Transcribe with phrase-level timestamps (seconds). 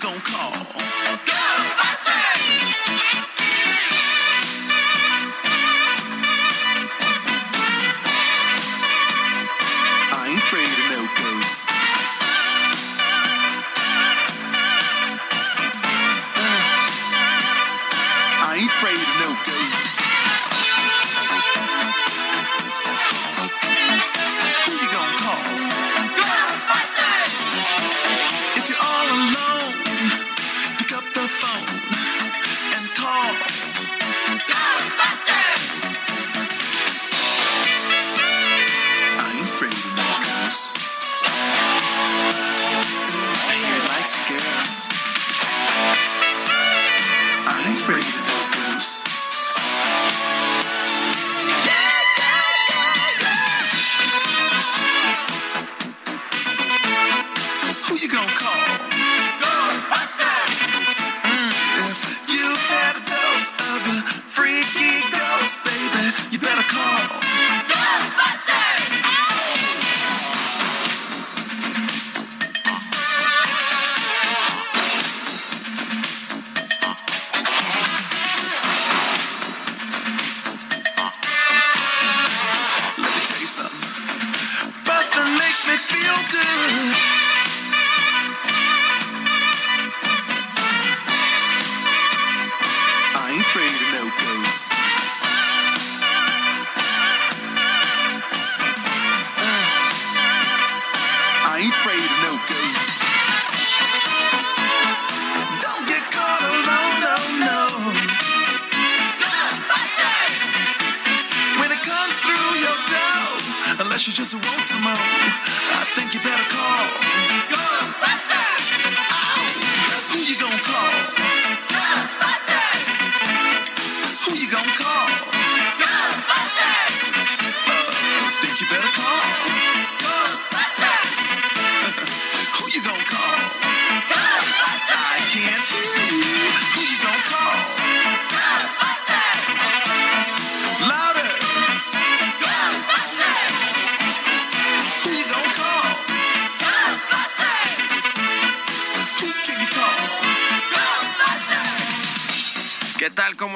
[0.00, 0.89] gon' call?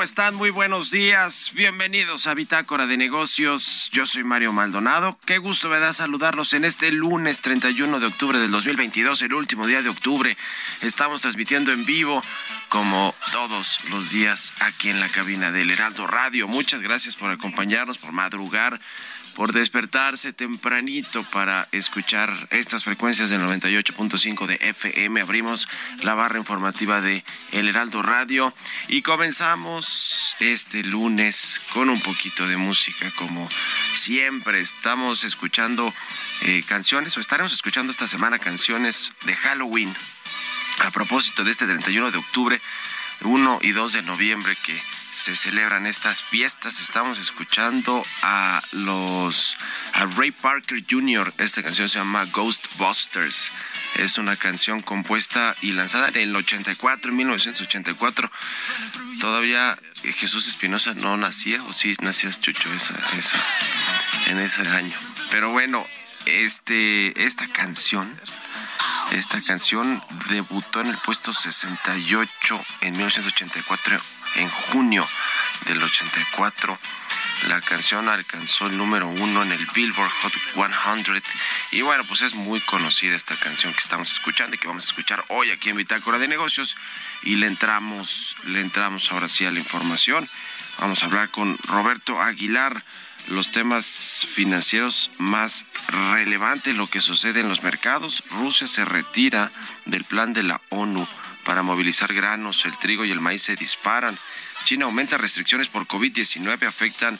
[0.04, 0.34] Están?
[0.34, 1.53] Muy buenos días.
[1.54, 3.88] Bienvenidos a Bitácora de Negocios.
[3.91, 5.19] Yo soy Mario Maldonado.
[5.25, 9.66] Qué gusto me da saludarlos en este lunes 31 de octubre del 2022, el último
[9.66, 10.37] día de octubre.
[10.82, 12.22] Estamos transmitiendo en vivo
[12.69, 16.48] como todos los días aquí en la cabina del Heraldo Radio.
[16.48, 18.78] Muchas gracias por acompañarnos, por madrugar
[19.34, 25.20] por despertarse tempranito para escuchar estas frecuencias del 98.5 de FM.
[25.20, 25.69] Abrimos
[26.03, 28.54] la barra informativa de El Heraldo Radio
[28.88, 29.87] y comenzamos
[30.41, 33.49] este lunes con un poquito de música como
[33.93, 34.61] siempre.
[34.61, 35.93] Estamos escuchando
[36.43, 39.94] eh, canciones o estaremos escuchando esta semana canciones de Halloween
[40.81, 42.61] a propósito de este 31 de octubre,
[43.20, 44.81] 1 y 2 de noviembre que
[45.12, 46.81] se celebran estas fiestas.
[46.81, 49.56] Estamos escuchando a los
[49.93, 51.32] a Ray Parker Jr.
[51.38, 53.52] Esta canción se llama Ghostbusters.
[53.96, 58.31] Es una canción compuesta y lanzada en el 84, en 1984.
[59.20, 63.43] Todavía eh, Jesús Espinosa no nacía, o sí nacías Chucho esa, esa,
[64.26, 64.96] en ese año.
[65.31, 65.87] Pero bueno,
[66.26, 68.14] este, esta canción
[69.12, 74.00] esta canción debutó en el puesto 68 en 1984,
[74.37, 75.06] en junio
[75.67, 76.79] del 84.
[77.48, 81.22] La canción alcanzó el número uno en el Billboard Hot 100.
[81.72, 84.88] Y bueno, pues es muy conocida esta canción que estamos escuchando y que vamos a
[84.88, 86.76] escuchar hoy aquí en Bitácora de Negocios.
[87.22, 90.28] Y le entramos, le entramos ahora sí a la información.
[90.78, 92.82] Vamos a hablar con Roberto Aguilar
[93.28, 98.22] los temas financieros más relevantes, lo que sucede en los mercados.
[98.31, 99.50] Rusia se retira
[99.86, 101.06] del plan de la ONU
[101.44, 104.19] para movilizar granos, el trigo y el maíz se disparan.
[104.64, 107.19] China aumenta restricciones por COVID-19, afectan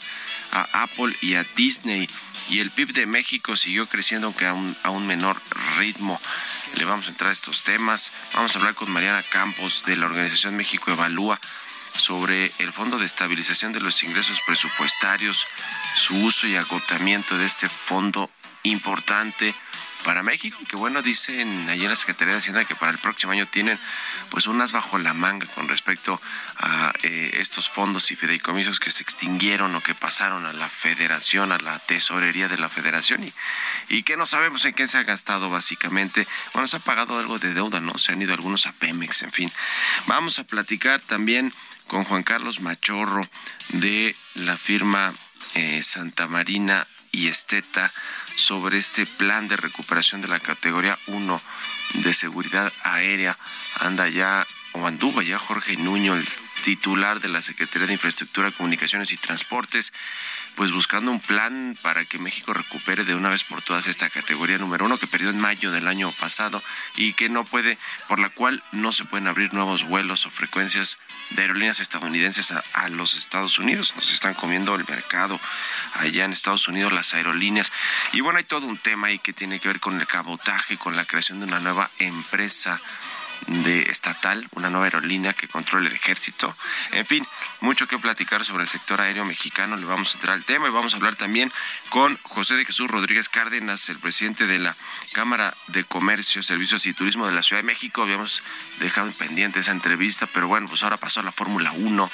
[0.51, 2.09] a Apple y a Disney.
[2.49, 5.41] Y el PIB de México siguió creciendo aunque a un, a un menor
[5.77, 6.19] ritmo.
[6.77, 8.11] Le vamos a entrar a estos temas.
[8.33, 11.39] Vamos a hablar con Mariana Campos de la Organización México Evalúa
[11.95, 15.45] sobre el Fondo de Estabilización de los Ingresos Presupuestarios,
[15.97, 18.29] su uso y agotamiento de este fondo
[18.63, 19.55] importante
[20.05, 23.47] para México que bueno dicen en la Secretaría de Hacienda que para el próximo año
[23.47, 23.77] tienen
[24.29, 26.21] pues unas bajo la manga con respecto
[26.57, 31.51] a eh, estos fondos y fideicomisos que se extinguieron o que pasaron a la federación,
[31.51, 33.33] a la tesorería de la federación y,
[33.89, 36.27] y que no sabemos en qué se ha gastado básicamente.
[36.53, 37.97] Bueno, se ha pagado algo de deuda, ¿no?
[37.97, 39.51] Se han ido algunos a Pemex, en fin.
[40.05, 41.51] Vamos a platicar también
[41.87, 43.27] con Juan Carlos Machorro
[43.69, 45.13] de la firma
[45.55, 47.91] eh, Santa Marina y Esteta
[48.35, 51.41] sobre este plan de recuperación de la categoría 1
[51.95, 53.37] de seguridad aérea.
[53.79, 56.27] Anda ya, o anduvo ya Jorge Nuño, el
[56.63, 59.93] titular de la Secretaría de Infraestructura, Comunicaciones y Transportes,
[60.55, 64.57] pues buscando un plan para que México recupere de una vez por todas esta categoría
[64.57, 66.63] número uno que perdió en mayo del año pasado
[66.95, 70.97] y que no puede, por la cual no se pueden abrir nuevos vuelos o frecuencias
[71.31, 73.93] de aerolíneas estadounidenses a, los Estados Unidos.
[73.95, 75.39] Nos están comiendo el mercado
[75.95, 77.71] allá en Estados Unidos las aerolíneas.
[78.13, 80.95] Y bueno, hay todo un tema ahí que tiene que ver con el cabotaje, con
[80.95, 82.79] la creación de una nueva empresa
[83.47, 86.55] de estatal, una nueva aerolínea que controla el ejército.
[86.91, 87.25] En fin,
[87.61, 89.77] mucho que platicar sobre el sector aéreo mexicano.
[89.77, 91.51] Le vamos a entrar al tema y vamos a hablar también
[91.89, 94.75] con José de Jesús Rodríguez Cárdenas, el presidente de la
[95.13, 98.03] Cámara de Comercio, Servicios y Turismo de la Ciudad de México.
[98.03, 98.41] Habíamos
[98.79, 102.11] dejado pendiente esa entrevista, pero bueno, pues ahora pasó a la Fórmula 1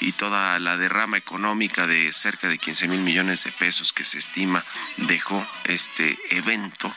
[0.00, 4.18] y toda la derrama económica de cerca de 15 mil millones de pesos que se
[4.18, 4.64] estima
[4.96, 6.94] dejó este evento.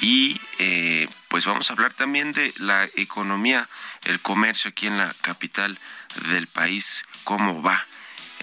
[0.00, 3.68] Y eh, pues vamos a hablar también de la economía,
[4.04, 5.76] el comercio aquí en la capital
[6.30, 7.84] del país, cómo va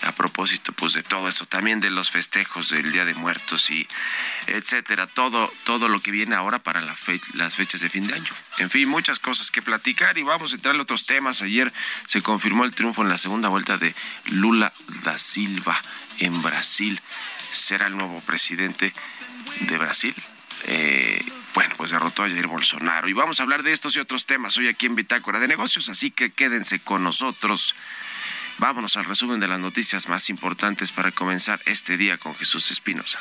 [0.02, 3.88] a propósito pues de todo eso, también de los festejos del Día de Muertos y
[4.48, 8.34] etcétera, todo todo lo que viene ahora para las fechas de fin de año.
[8.58, 11.42] En fin, muchas cosas que platicar y vamos a entrar en otros temas.
[11.42, 11.72] Ayer
[12.08, 13.96] se confirmó el triunfo en la segunda vuelta de
[14.26, 14.74] Lula
[15.06, 15.82] da Silva
[16.20, 17.00] en Brasil.
[17.52, 18.92] Será el nuevo presidente
[19.62, 20.14] de Brasil.
[20.66, 23.08] Eh, bueno, pues derrotó a Jair Bolsonaro.
[23.08, 25.90] Y vamos a hablar de estos y otros temas hoy aquí en Bitácora de Negocios,
[25.90, 27.76] así que quédense con nosotros.
[28.58, 33.20] Vámonos al resumen de las noticias más importantes para comenzar este día con Jesús Espinosa.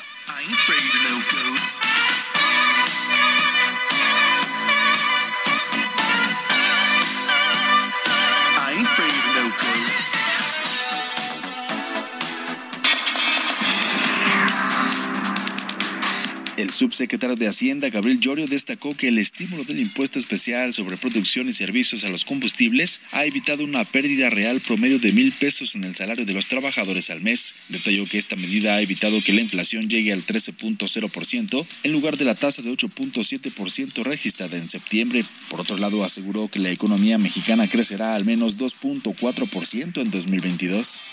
[16.60, 21.48] El subsecretario de Hacienda, Gabriel Llorio, destacó que el estímulo del impuesto especial sobre producción
[21.48, 25.84] y servicios a los combustibles ha evitado una pérdida real promedio de mil pesos en
[25.84, 27.54] el salario de los trabajadores al mes.
[27.70, 32.26] Detalló que esta medida ha evitado que la inflación llegue al 13.0% en lugar de
[32.26, 35.25] la tasa de 8.7% registrada en septiembre.
[35.49, 41.04] Por otro lado, aseguró que la economía mexicana crecerá al menos 2.4% en 2022.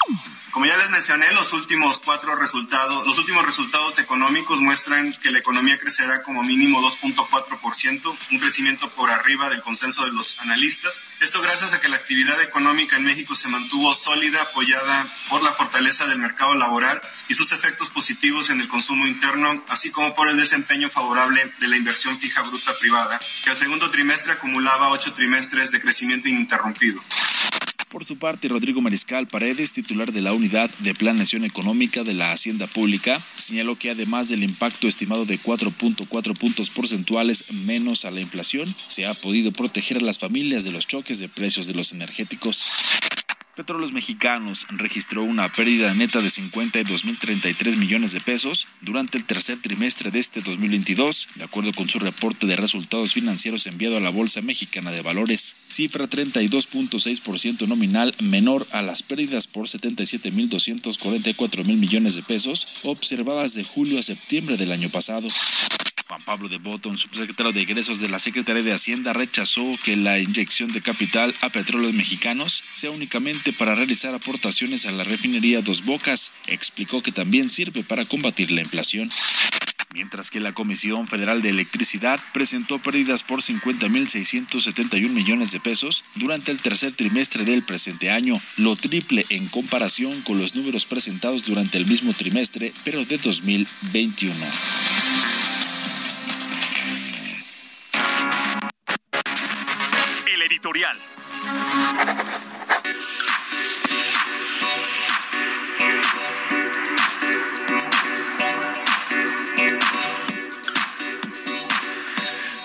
[0.52, 5.37] Como ya les mencioné, los últimos cuatro resultados, los últimos resultados económicos muestran que la
[5.38, 11.02] economía crecerá como mínimo 2.4%, un crecimiento por arriba del consenso de los analistas.
[11.22, 15.54] Esto gracias a que la actividad económica en México se mantuvo sólida, apoyada por la
[15.54, 20.30] fortaleza del mercado laboral y sus efectos positivos en el consumo interno, así como por
[20.30, 25.14] el desempeño favorable de la inversión fija bruta privada, que al segundo trimestre acumulaba ocho
[25.14, 27.02] trimestres de crecimiento ininterrumpido.
[27.90, 32.34] Por su parte, Rodrigo Mariscal Paredes, titular de la Unidad de Planeación Económica de la
[32.34, 38.20] Hacienda Pública, señaló que además del impacto estimado de 4.4 puntos porcentuales menos a la
[38.20, 41.94] inflación, se ha podido proteger a las familias de los choques de precios de los
[41.94, 42.68] energéticos.
[43.58, 50.12] Petróleos Mexicanos registró una pérdida neta de 52.033 millones de pesos durante el tercer trimestre
[50.12, 54.44] de este 2022, de acuerdo con su reporte de resultados financieros enviado a la Bolsa
[54.44, 62.22] Mexicana de Valores, cifra 32.6% nominal menor a las pérdidas por 77.244 mil millones de
[62.22, 65.30] pesos observadas de julio a septiembre del año pasado.
[66.08, 70.20] Juan Pablo de Botón, subsecretario de egresos de la Secretaría de Hacienda, rechazó que la
[70.20, 75.84] inyección de capital a petróleos mexicanos sea únicamente para realizar aportaciones a la refinería Dos
[75.84, 76.32] Bocas.
[76.48, 79.12] Explicó que también sirve para combatir la inflación
[79.98, 86.52] mientras que la Comisión Federal de Electricidad presentó pérdidas por 50.671 millones de pesos durante
[86.52, 91.80] el tercer trimestre del presente año, lo triple en comparación con los números presentados durante
[91.80, 94.36] el mismo trimestre, pero de 2021.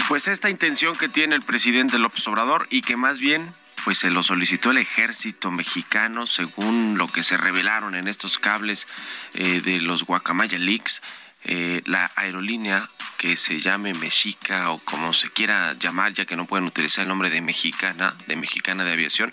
[0.09, 3.55] Pues esta intención que tiene el presidente López Obrador y que más bien
[3.85, 8.87] pues se lo solicitó el ejército mexicano según lo que se revelaron en estos cables
[9.33, 11.01] eh, de los Guacamaya Leaks.
[11.45, 12.87] Eh, la aerolínea
[13.23, 17.09] que se llame Mexica o como se quiera llamar, ya que no pueden utilizar el
[17.09, 19.33] nombre de Mexicana, de Mexicana de Aviación,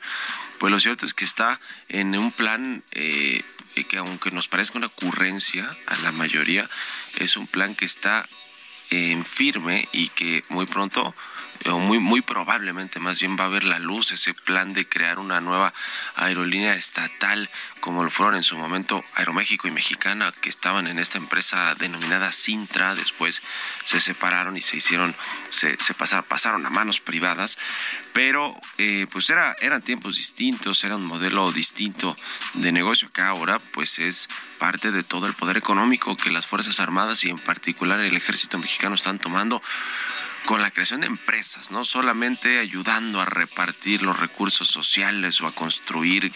[0.59, 3.43] pues lo cierto es que está en un plan eh,
[3.89, 6.69] que aunque nos parezca una ocurrencia a la mayoría,
[7.17, 8.29] es un plan que está
[8.89, 11.13] en firme y que muy pronto
[11.65, 15.19] o muy muy probablemente más bien va a ver la luz ese plan de crear
[15.19, 15.73] una nueva
[16.15, 21.17] aerolínea estatal como lo fueron en su momento Aeroméxico y Mexicana que estaban en esta
[21.17, 22.95] empresa denominada Sintra.
[22.95, 23.41] Después
[23.85, 25.15] se separaron y se hicieron
[25.49, 27.57] se, se pasaron, pasaron a manos privadas.
[28.13, 32.15] Pero eh, pues era eran tiempos distintos era un modelo distinto
[32.53, 36.79] de negocio que ahora pues es parte de todo el poder económico que las fuerzas
[36.79, 39.61] armadas y en particular el ejército mexicano están tomando
[40.45, 45.53] con la creación de empresas, no solamente ayudando a repartir los recursos sociales o a
[45.53, 46.31] construir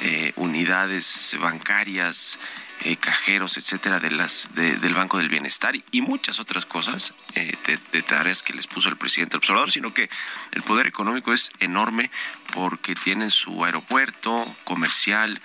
[0.00, 2.38] eh, unidades bancarias,
[2.80, 7.56] eh, cajeros, etcétera, de las de, del Banco del Bienestar y, muchas otras cosas eh,
[7.66, 10.10] de, de, tareas que les puso el presidente observador, sino que
[10.52, 12.10] el poder económico es enorme
[12.52, 15.40] porque tienen su aeropuerto comercial,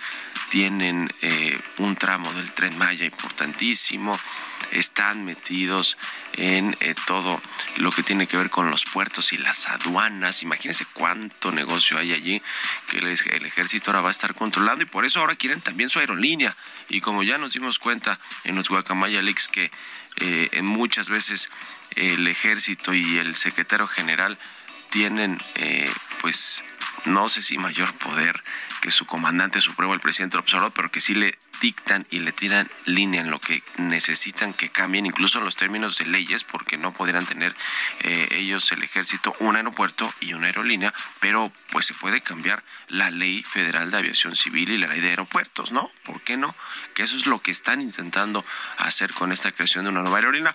[0.50, 1.10] tienen
[1.78, 4.18] un tramo del tren Maya importantísimo
[4.70, 5.98] están metidos
[6.34, 7.40] en eh, todo
[7.76, 10.42] lo que tiene que ver con los puertos y las aduanas.
[10.42, 12.42] Imagínense cuánto negocio hay allí
[12.88, 13.08] que el,
[13.46, 16.56] ejército ahora va a estar controlando y por eso ahora quieren también su aerolínea.
[16.88, 19.70] Y como ya nos dimos cuenta en los Guacamaya Leaks que
[20.16, 21.48] eh, muchas veces
[21.96, 24.38] el ejército y el secretario general
[24.90, 26.64] tienen eh, pues
[27.04, 28.42] no sé si mayor poder
[28.80, 32.68] que su comandante supremo, el presidente López pero que sí le dictan y le tiran
[32.86, 37.26] línea en lo que necesitan que cambien, incluso los términos de leyes, porque no podrían
[37.26, 37.54] tener
[38.00, 43.10] eh, ellos, el ejército, un aeropuerto y una aerolínea, pero pues se puede cambiar la
[43.10, 45.90] ley federal de aviación civil y la ley de aeropuertos, ¿no?
[46.04, 46.54] ¿Por qué no?
[46.94, 48.44] Que eso es lo que están intentando
[48.78, 50.54] hacer con esta creación de una nueva aerolínea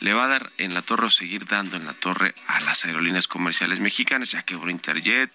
[0.00, 2.84] le va a dar en la torre o seguir dando en la torre a las
[2.84, 5.30] aerolíneas comerciales mexicanas, ya quebró Interjet,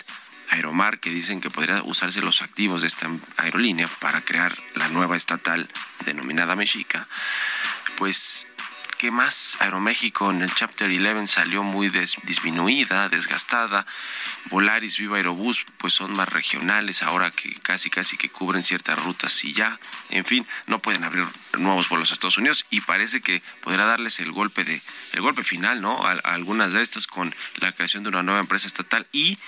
[0.49, 5.15] Aeromar, que dicen que podría usarse los activos de esta aerolínea para crear la nueva
[5.15, 5.67] estatal
[6.05, 7.07] denominada Mexica,
[7.97, 8.47] pues
[9.01, 9.57] ¿qué más?
[9.59, 13.87] Aeroméxico en el Chapter 11 salió muy disminuida, desgastada.
[14.51, 19.43] Volaris, Viva Aerobús, pues son más regionales ahora que casi casi que cubren ciertas rutas
[19.43, 19.79] y ya.
[20.11, 21.25] En fin, no pueden abrir
[21.57, 24.83] nuevos vuelos a Estados Unidos y parece que podrá darles el golpe de
[25.13, 26.05] el golpe final, ¿no?
[26.05, 29.39] A algunas de estas con la creación de una nueva empresa estatal y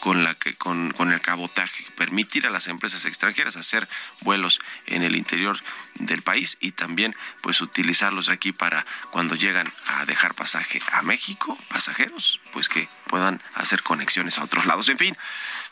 [0.00, 3.88] con la que con, con, el cabotaje, permitir a las empresas extranjeras hacer
[4.22, 5.58] vuelos en el interior
[5.94, 11.56] del país y también pues utilizarlos aquí para cuando llegan a dejar pasaje a México,
[11.68, 14.88] pasajeros, pues que puedan hacer conexiones a otros lados.
[14.88, 15.16] En fin,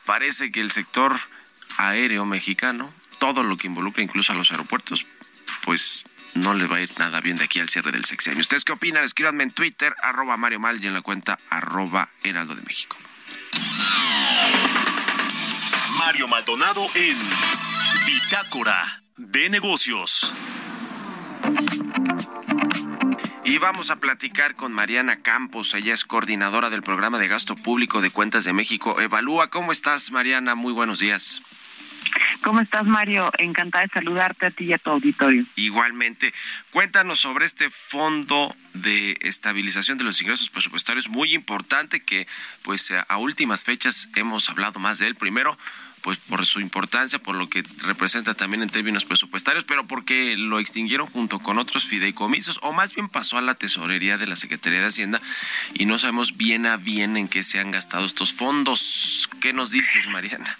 [0.04, 1.18] parece que el sector
[1.78, 5.06] aéreo mexicano, todo lo que involucra incluso a los aeropuertos,
[5.62, 6.04] pues
[6.34, 8.40] no le va a ir nada bien de aquí al cierre del sexenio.
[8.40, 9.04] ¿Ustedes qué opinan?
[9.04, 12.96] Escríbanme en Twitter, arroba Mario Mal y en la cuenta arroba Heraldo de México.
[15.98, 17.16] Mario Maldonado en
[18.06, 20.32] Bitácora de Negocios.
[23.44, 28.02] Y vamos a platicar con Mariana Campos, ella es coordinadora del programa de gasto público
[28.02, 29.00] de cuentas de México.
[29.00, 30.54] Evalúa, ¿cómo estás Mariana?
[30.54, 31.40] Muy buenos días.
[32.42, 33.30] ¿Cómo estás, Mario?
[33.38, 35.44] Encantada de saludarte a ti y a tu auditorio.
[35.56, 36.32] Igualmente.
[36.70, 42.26] Cuéntanos sobre este fondo de estabilización de los ingresos presupuestarios muy importante que,
[42.62, 45.14] pues, a últimas fechas hemos hablado más de él.
[45.16, 45.58] Primero,
[46.02, 50.58] pues por su importancia, por lo que representa también en términos presupuestarios, pero porque lo
[50.58, 54.80] extinguieron junto con otros fideicomisos, o más bien pasó a la tesorería de la Secretaría
[54.80, 55.20] de Hacienda
[55.74, 59.28] y no sabemos bien a bien en qué se han gastado estos fondos.
[59.40, 60.56] ¿Qué nos dices, Mariana?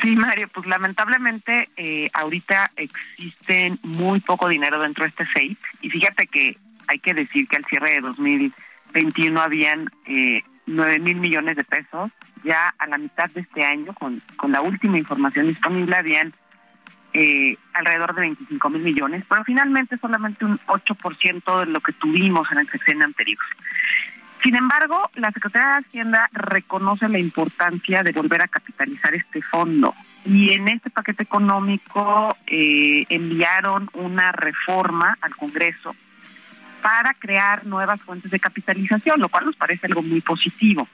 [0.00, 5.90] Sí, Mario, pues lamentablemente eh, ahorita existen muy poco dinero dentro de este FEIT y
[5.90, 6.56] fíjate que
[6.88, 12.10] Hay que decir que al cierre de 2021 habían eh, 9 mil millones de pesos.
[12.44, 16.32] Ya a la mitad de este año, con, con la última información disponible, habían
[17.14, 22.50] eh, alrededor de 25 mil millones, pero finalmente solamente un 8% de lo que tuvimos
[22.52, 23.42] en el sexenio anterior.
[24.42, 29.94] Sin embargo, la Secretaría de Hacienda reconoce la importancia de volver a capitalizar este fondo
[30.24, 35.94] y en este paquete económico eh, enviaron una reforma al Congreso
[36.82, 40.86] para crear nuevas fuentes de capitalización, lo cual nos parece algo muy positivo,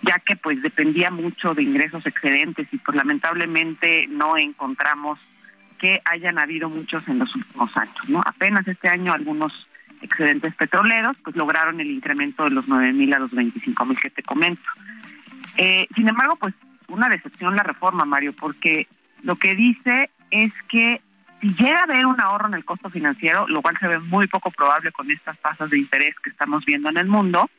[0.00, 5.20] ya que pues dependía mucho de ingresos excedentes y pues lamentablemente no encontramos
[5.78, 8.22] que hayan habido muchos en los últimos años, ¿no?
[8.24, 9.52] Apenas este año algunos
[10.02, 14.10] excedentes petroleros, pues lograron el incremento de los 9 mil a los 25 mil que
[14.10, 14.68] te comento.
[15.56, 16.54] Eh, sin embargo, pues
[16.88, 18.86] una decepción la reforma, Mario, porque
[19.22, 21.00] lo que dice es que
[21.40, 24.26] si llega a haber un ahorro en el costo financiero, lo cual se ve muy
[24.26, 27.50] poco probable con estas tasas de interés que estamos viendo en el mundo,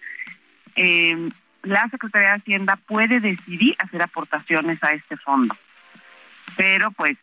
[0.76, 1.30] eh,
[1.64, 5.56] la Secretaría de Hacienda puede decidir hacer aportaciones a este fondo.
[6.56, 7.18] Pero pues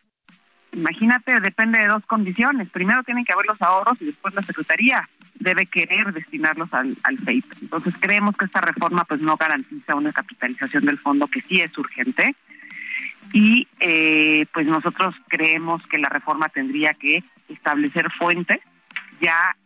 [0.75, 2.69] imagínate, depende de dos condiciones.
[2.71, 7.19] Primero tienen que haber los ahorros y después la Secretaría debe querer destinarlos al, al
[7.19, 7.45] FEIP.
[7.63, 11.77] Entonces creemos que esta reforma pues no garantiza una capitalización del fondo que sí es
[11.79, 12.35] urgente
[13.33, 18.61] y eh, pues nosotros creemos que la reforma tendría que establecer fuentes
[19.21, 19.57] ya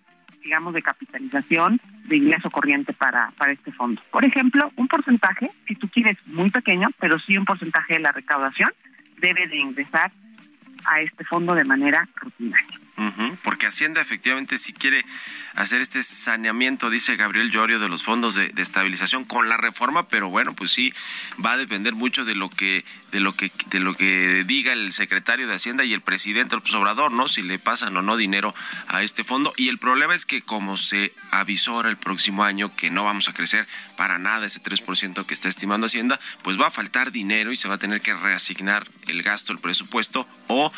[0.43, 4.01] digamos de capitalización de ingreso corriente para para este fondo.
[4.11, 8.13] Por ejemplo, un porcentaje, si tú quieres muy pequeño, pero sí un porcentaje de la
[8.13, 8.71] recaudación
[9.21, 10.11] debe de ingresar
[10.87, 12.88] a este fondo de manera rutinaria.
[13.43, 15.05] Porque Hacienda efectivamente si quiere
[15.55, 20.09] hacer este saneamiento, dice Gabriel Llorio, de los fondos de, de estabilización con la reforma,
[20.09, 20.93] pero bueno, pues sí
[21.45, 24.93] va a depender mucho de lo que de lo que de lo que diga el
[24.93, 27.29] secretario de Hacienda y el presidente López Obrador, ¿no?
[27.29, 28.55] Si le pasan o no dinero
[28.89, 32.91] a este fondo y el problema es que como se avisora el próximo año que
[32.91, 36.71] no vamos a crecer para nada ese 3% que está estimando Hacienda, pues va a
[36.71, 40.73] faltar dinero y se va a tener que reasignar el gasto, el presupuesto o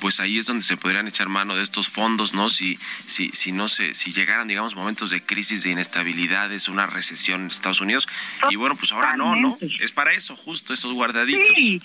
[0.00, 2.48] pues ahí es donde se podrían echar mano de estos fondos, ¿no?
[2.48, 7.42] Si si si no se si llegaran digamos momentos de crisis, de inestabilidades, una recesión
[7.42, 8.08] en Estados Unidos
[8.50, 9.58] y bueno, pues ahora no, ¿no?
[9.60, 11.48] Es para eso justo esos guardaditos.
[11.54, 11.80] Sí,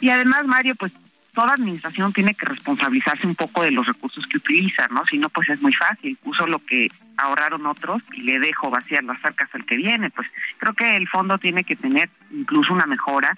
[0.00, 0.92] y además, Mario, pues
[1.34, 5.02] toda administración tiene que responsabilizarse un poco de los recursos que utiliza, ¿no?
[5.10, 6.16] Si no, pues es muy fácil.
[6.24, 10.10] Uso lo que ahorraron otros y le dejo vaciar las arcas al que viene.
[10.10, 13.36] Pues creo que el fondo tiene que tener incluso una mejora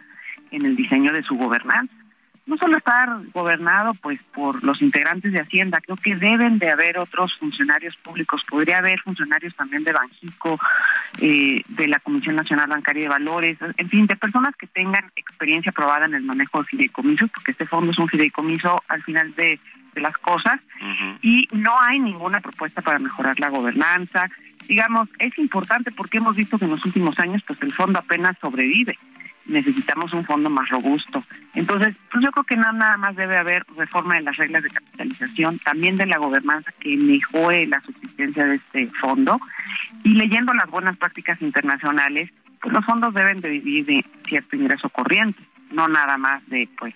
[0.50, 1.92] en el diseño de su gobernanza.
[2.46, 6.96] No solo estar gobernado pues por los integrantes de Hacienda, creo que deben de haber
[6.96, 8.42] otros funcionarios públicos.
[8.48, 10.58] Podría haber funcionarios también de Banjico,
[11.20, 15.72] eh, de la Comisión Nacional Bancaria de Valores, en fin, de personas que tengan experiencia
[15.72, 19.58] probada en el manejo de fideicomisos, porque este fondo es un fideicomiso al final de,
[19.94, 20.60] de las cosas,
[21.22, 24.30] y no hay ninguna propuesta para mejorar la gobernanza.
[24.68, 28.36] Digamos, es importante porque hemos visto que en los últimos años pues el fondo apenas
[28.40, 28.96] sobrevive.
[29.48, 31.24] Necesitamos un fondo más robusto.
[31.54, 34.70] Entonces, pues yo creo que no nada más debe haber reforma de las reglas de
[34.70, 39.38] capitalización, también de la gobernanza que mejore la subsistencia de este fondo
[40.02, 44.88] y leyendo las buenas prácticas internacionales, pues los fondos deben de vivir de cierto ingreso
[44.90, 46.94] corriente, no nada más de pues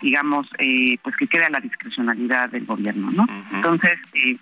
[0.00, 3.26] digamos, eh, pues que quede a la discrecionalidad del gobierno, ¿no?
[3.52, 4.36] Entonces, eh,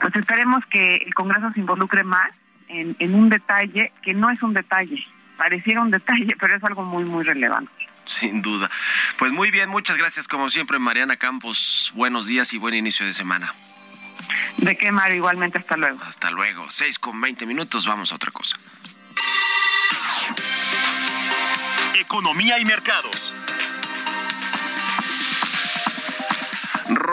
[0.00, 2.30] pues esperemos que el Congreso se involucre más
[2.68, 5.02] en, en un detalle que no es un detalle,
[5.36, 7.72] pareciera un detalle, pero es algo muy, muy relevante.
[8.04, 8.70] Sin duda.
[9.18, 11.90] Pues muy bien, muchas gracias como siempre, Mariana Campos.
[11.94, 13.54] Buenos días y buen inicio de semana.
[14.58, 15.98] De qué, Mario, igualmente, hasta luego.
[16.04, 16.64] Hasta luego.
[16.68, 18.56] 6 con 20 minutos, vamos a otra cosa.
[21.98, 23.34] Economía y mercados.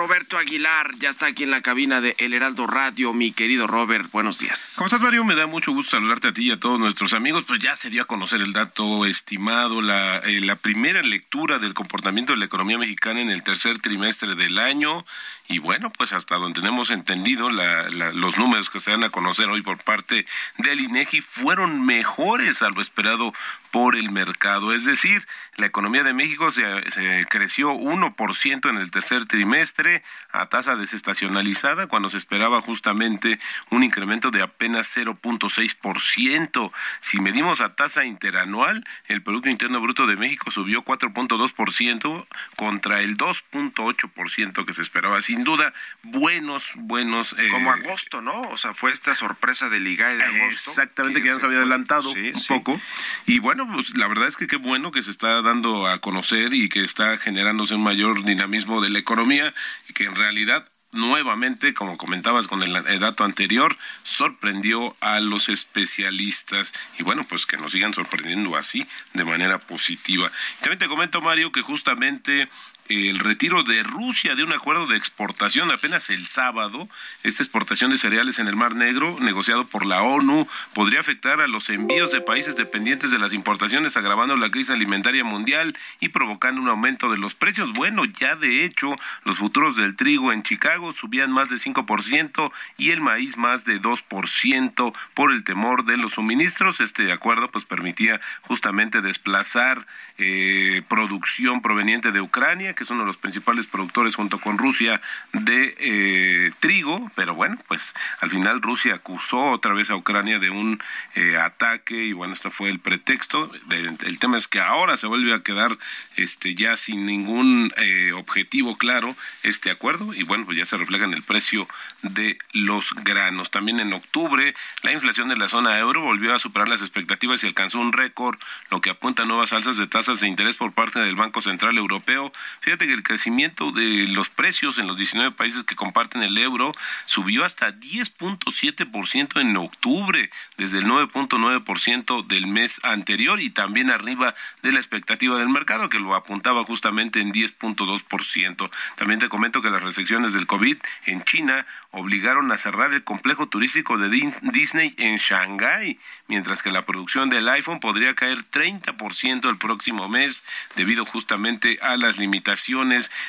[0.02, 3.14] Roberto Aguilar ya está aquí en la cabina de El Heraldo Radio.
[3.14, 4.74] Mi querido Robert, buenos días.
[4.78, 5.24] ¿Cómo estás, Mario?
[5.24, 7.46] Me da mucho gusto saludarte a ti y a todos nuestros amigos.
[7.48, 12.34] Pues ya se dio a conocer el dato estimado, la, eh, primera lectura del comportamiento
[12.34, 15.06] de la economía mexicana en el tercer trimestre del año.
[15.48, 19.62] Y bueno, pues hasta donde tenemos entendido, los números que se dan a conocer hoy
[19.62, 20.26] por parte
[20.58, 23.34] del INEGI fueron mejores a lo esperado
[23.70, 24.74] por el mercado.
[24.74, 29.91] Es decir, la economía de México se, se creció 1% en el tercer trimestre
[30.32, 36.72] a tasa desestacionalizada cuando se esperaba justamente un incremento de apenas 0.6%.
[37.00, 42.26] Si medimos a tasa interanual, el Producto Interno Bruto de México subió 4.2%
[42.56, 45.22] contra el 2.8% que se esperaba.
[45.22, 45.74] Sin duda,
[46.04, 47.34] buenos, buenos...
[47.38, 48.42] eh, Como agosto, ¿no?
[48.50, 50.72] O sea, fue esta sorpresa del IGAE de agosto.
[50.72, 52.48] Exactamente, que ya nos había adelantado Sí, un sí.
[52.48, 52.80] poco.
[53.26, 56.54] Y bueno, pues la verdad es que qué bueno que se está dando a conocer
[56.54, 59.54] y que está generándose un mayor dinamismo de la economía
[59.94, 67.04] que en realidad nuevamente, como comentabas con el, dato anterior, sorprendió a los especialistas y
[67.04, 70.32] bueno, pues que nos sigan sorprendiendo así de manera positiva.
[70.60, 72.50] También te comento, Mario, que justamente
[72.92, 76.90] el retiro de Rusia de un acuerdo de exportación apenas el sábado.
[77.24, 81.48] Esta exportación de cereales en el Mar Negro, negociado por la ONU, podría afectar a
[81.48, 86.62] los envíos de países dependientes de las importaciones, agravando la crisis alimentaria mundial y provocando
[86.62, 87.72] un aumento de los precios.
[87.72, 88.90] Bueno, ya de hecho,
[89.24, 93.82] los futuros del trigo en Chicago subían más de 5% y el maíz más de
[93.82, 96.82] 2% por el temor de los suministros.
[96.82, 99.86] Este acuerdo pues permitía justamente desplazar
[100.18, 105.00] eh, producción proveniente de Ucrania, que es uno de los principales productores junto con Rusia
[105.34, 110.50] de eh, trigo, pero bueno, pues al final Rusia acusó otra vez a Ucrania de
[110.50, 110.82] un
[111.14, 113.52] eh, ataque y bueno, este fue el pretexto.
[113.70, 115.78] el tema es que ahora se vuelve a quedar
[116.16, 121.06] este ya sin ningún eh, objetivo claro este acuerdo y bueno, pues ya se refleja
[121.06, 121.68] en el precio
[122.02, 123.52] de los granos.
[123.52, 127.48] También en octubre la inflación de la zona euro volvió a superar las expectativas y
[127.48, 128.40] alcanzó un récord,
[128.72, 131.78] lo que apunta a nuevas alzas de tasas de interés por parte del Banco Central
[131.78, 132.34] Europeo.
[132.78, 137.44] Que el crecimiento de los precios en los 19 países que comparten el euro subió
[137.44, 144.80] hasta 10.7% en octubre, desde el 9.9% del mes anterior y también arriba de la
[144.80, 148.70] expectativa del mercado, que lo apuntaba justamente en 10.2%.
[148.96, 153.50] También te comento que las restricciones del COVID en China obligaron a cerrar el complejo
[153.50, 154.10] turístico de
[154.42, 160.46] Disney en Shanghái, mientras que la producción del iPhone podría caer 30% el próximo mes
[160.78, 162.51] debido justamente a las limitaciones.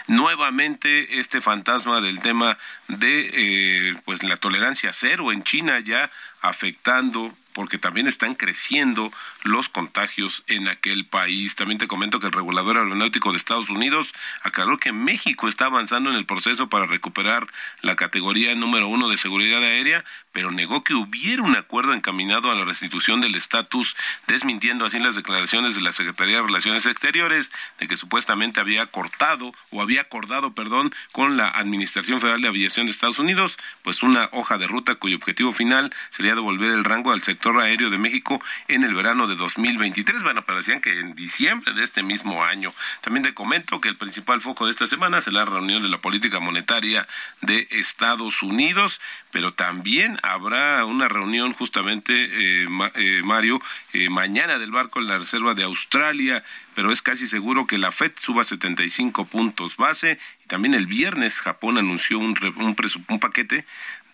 [0.06, 2.58] Nuevamente este fantasma del tema
[2.88, 9.68] de eh, pues la tolerancia cero en China ya afectando porque también están creciendo los
[9.68, 11.57] contagios en aquel país.
[11.57, 16.11] También te comento que el regulador aeronáutico de Estados Unidos aclaró que México está avanzando
[16.11, 17.46] en el proceso para recuperar
[17.81, 22.55] la categoría número uno de seguridad aérea, pero negó que hubiera un acuerdo encaminado a
[22.55, 27.88] la restitución del estatus, desmintiendo así las declaraciones de la Secretaría de Relaciones Exteriores de
[27.88, 32.92] que supuestamente había cortado o había acordado, perdón, con la Administración Federal de Aviación de
[32.92, 37.22] Estados Unidos, pues una hoja de ruta cuyo objetivo final sería devolver el rango al
[37.22, 40.23] sector aéreo de México en el verano de 2023.
[40.23, 42.73] Bueno, pero decían que en diciembre de este mismo año.
[43.01, 45.99] También te comento que el principal foco de esta semana será la reunión de la
[45.99, 47.07] política monetaria
[47.40, 53.61] de Estados Unidos, pero también habrá una reunión justamente, eh, eh, Mario,
[53.92, 56.42] eh, mañana del barco en la Reserva de Australia,
[56.75, 61.40] pero es casi seguro que la FED suba 75 puntos base y también el viernes
[61.40, 62.77] Japón anunció un, un,
[63.09, 63.64] un paquete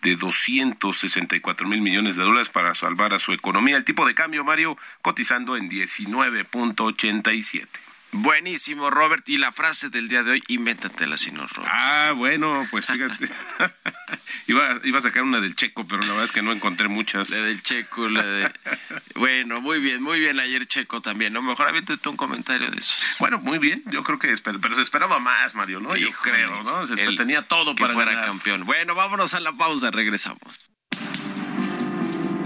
[0.01, 3.77] de 264 mil millones de dólares para salvar a su economía.
[3.77, 7.67] El tipo de cambio, Mario, cotizando en 19.87.
[8.11, 9.27] Buenísimo, Robert.
[9.29, 11.71] Y la frase del día de hoy, invéntatela, señor Robert.
[11.73, 13.29] Ah, bueno, pues fíjate.
[14.47, 17.29] iba, iba a sacar una del Checo, pero la verdad es que no encontré muchas.
[17.29, 18.51] La del Checo, la de...
[19.15, 21.41] bueno, muy bien, muy bien ayer Checo también, ¿no?
[21.41, 23.17] Mejor aviéntate un comentario de esos.
[23.19, 23.83] Bueno, muy bien.
[23.91, 24.33] Yo creo que...
[24.43, 25.95] Pero se esperaba más, Mario, ¿no?
[25.95, 26.87] Yo creo, ¿no?
[26.87, 28.27] Se tenía todo que para fuera ganar.
[28.27, 28.65] campeón.
[28.65, 30.69] Bueno, vámonos a la pausa, regresamos.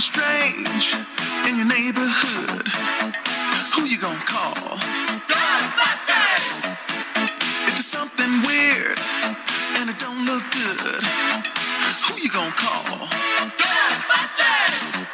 [0.00, 0.94] Something strange
[1.48, 2.66] in your neighborhood,
[3.74, 4.54] who you gonna call?
[5.28, 6.76] Ghostbusters!
[7.68, 8.98] If there's something weird
[9.78, 11.04] and it don't look good,
[12.06, 13.06] who you gonna call?
[13.56, 15.13] Ghostbusters!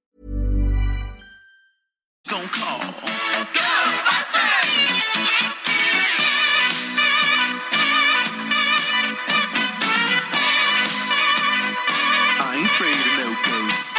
[2.31, 2.79] Gonna call.
[3.51, 4.71] Ghostbusters!
[12.39, 13.91] I ain't afraid of no ghosts.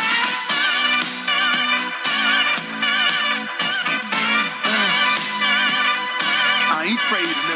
[6.71, 7.52] I ain't afraid of no.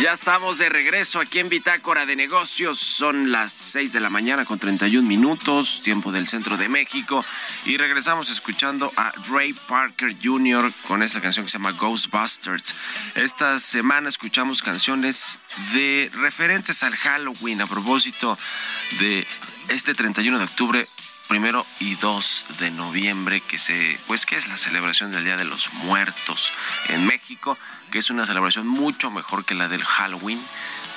[0.00, 2.78] Ya estamos de regreso aquí en Bitácora de Negocios.
[2.78, 7.24] Son las 6 de la mañana con 31 minutos, tiempo del centro de México.
[7.64, 10.72] Y regresamos escuchando a Ray Parker Jr.
[10.88, 12.74] con esta canción que se llama Ghostbusters.
[13.14, 15.38] Esta semana escuchamos canciones
[15.72, 18.36] de referentes al Halloween a propósito
[18.98, 19.26] de
[19.68, 20.86] este 31 de octubre
[21.28, 25.44] primero y 2 de noviembre que se pues que es la celebración del Día de
[25.44, 26.52] los Muertos
[26.88, 27.58] en México
[27.90, 30.40] que es una celebración mucho mejor que la del Halloween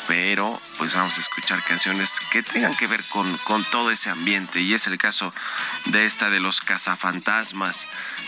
[0.10, 4.60] pero pues vamos a escuchar canciones que tengan que ver con, con todo ese ambiente
[4.60, 5.32] y es el caso
[5.86, 7.88] de esta de los cazafantasmas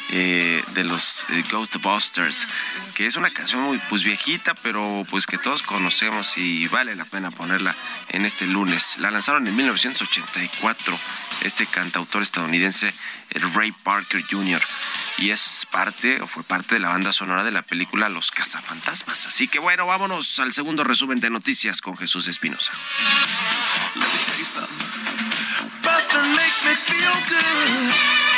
[0.09, 2.45] eh, de los eh, Ghostbusters
[2.93, 7.05] que es una canción muy pues viejita pero pues que todos conocemos y vale la
[7.05, 7.73] pena ponerla
[8.09, 10.99] en este lunes la lanzaron en 1984
[11.43, 12.93] este cantautor estadounidense
[13.53, 14.61] Ray Parker Jr.
[15.17, 19.25] y es parte o fue parte de la banda sonora de la película Los cazafantasmas
[19.25, 22.73] así que bueno vámonos al segundo resumen de noticias con Jesús Espinosa
[23.95, 24.77] Let me tell you something.
[25.83, 28.30] Buster makes me feel good.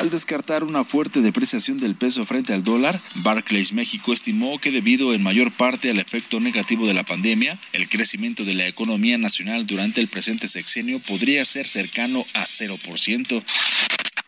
[0.00, 5.12] Al descartar una fuerte depreciación del peso frente al dólar, Barclays México estimó que debido
[5.12, 9.66] en mayor parte al efecto negativo de la pandemia, el crecimiento de la economía nacional
[9.66, 13.42] durante el presente sexenio podría ser cercano a 0%.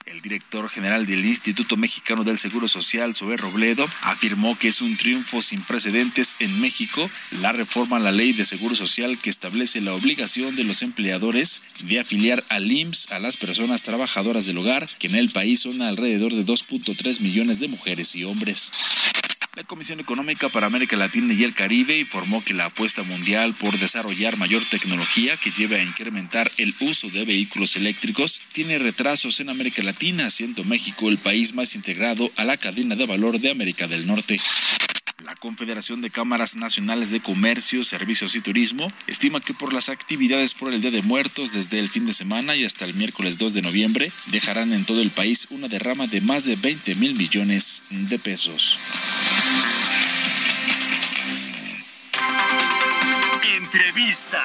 [0.06, 4.96] El director general del Instituto Mexicano del Seguro Social, Zoé Robledo, afirmó que es un
[4.96, 7.08] triunfo sin precedentes en México
[7.40, 11.62] la reforma a la ley de Seguro Social que establece la obligación de los empleadores
[11.84, 15.82] de afiliar al IMSS a las personas trabajadoras del hogar, que en el país son
[15.82, 18.72] alrededor de 2.3 millones de mujeres y hombres.
[19.54, 23.78] La Comisión Económica para América Latina y el Caribe informó que la apuesta mundial por
[23.78, 29.50] desarrollar mayor tecnología que lleve a incrementar el uso de vehículos eléctricos tiene retrasos en
[29.50, 33.86] América Latina, siendo México el país más integrado a la cadena de valor de América
[33.86, 34.40] del Norte.
[35.24, 40.52] La Confederación de Cámaras Nacionales de Comercio, Servicios y Turismo estima que por las actividades
[40.52, 43.54] por el Día de Muertos desde el fin de semana y hasta el miércoles 2
[43.54, 47.82] de noviembre dejarán en todo el país una derrama de más de 20 mil millones
[47.90, 48.78] de pesos.
[53.56, 54.44] Entrevista.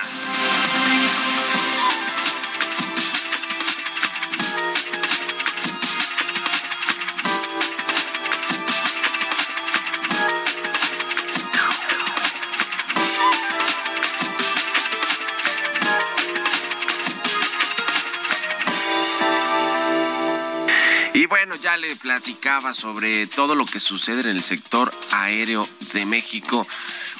[21.38, 26.68] Bueno, ya le platicaba sobre todo lo que sucede en el sector aéreo de México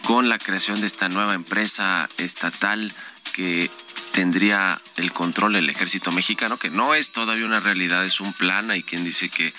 [0.06, 2.92] con la creación de esta nueva empresa estatal
[3.34, 3.70] que
[4.14, 8.72] tendría el control del ejército mexicano, que no es todavía una realidad, es un plan.
[8.72, 9.54] Hay quien dice que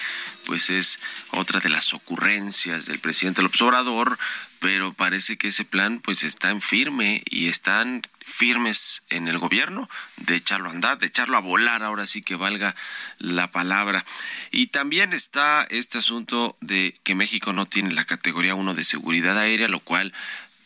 [0.47, 0.99] pues es
[1.31, 4.18] otra de las ocurrencias del presidente López Obrador,
[4.59, 9.88] pero parece que ese plan pues está en firme y están firmes en el gobierno
[10.17, 12.75] de echarlo a andar, de echarlo a volar, ahora sí que valga
[13.19, 14.05] la palabra.
[14.51, 19.38] Y también está este asunto de que México no tiene la categoría 1 de seguridad
[19.38, 20.12] aérea, lo cual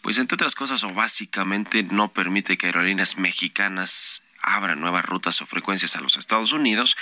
[0.03, 5.46] pues entre otras cosas o básicamente no permite que aerolíneas mexicanas abran nuevas rutas o
[5.46, 6.96] frecuencias a los Estados Unidos.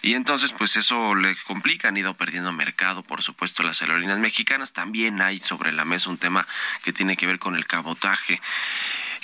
[0.00, 4.72] Y entonces pues eso le complica, han ido perdiendo mercado, por supuesto las aerolíneas mexicanas,
[4.72, 6.46] también hay sobre la mesa un tema
[6.84, 8.40] que tiene que ver con el cabotaje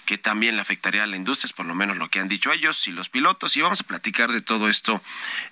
[0.04, 2.52] que también le afectaría a la industria, es por lo menos lo que han dicho
[2.52, 3.56] ellos y los pilotos.
[3.56, 5.02] Y vamos a platicar de todo esto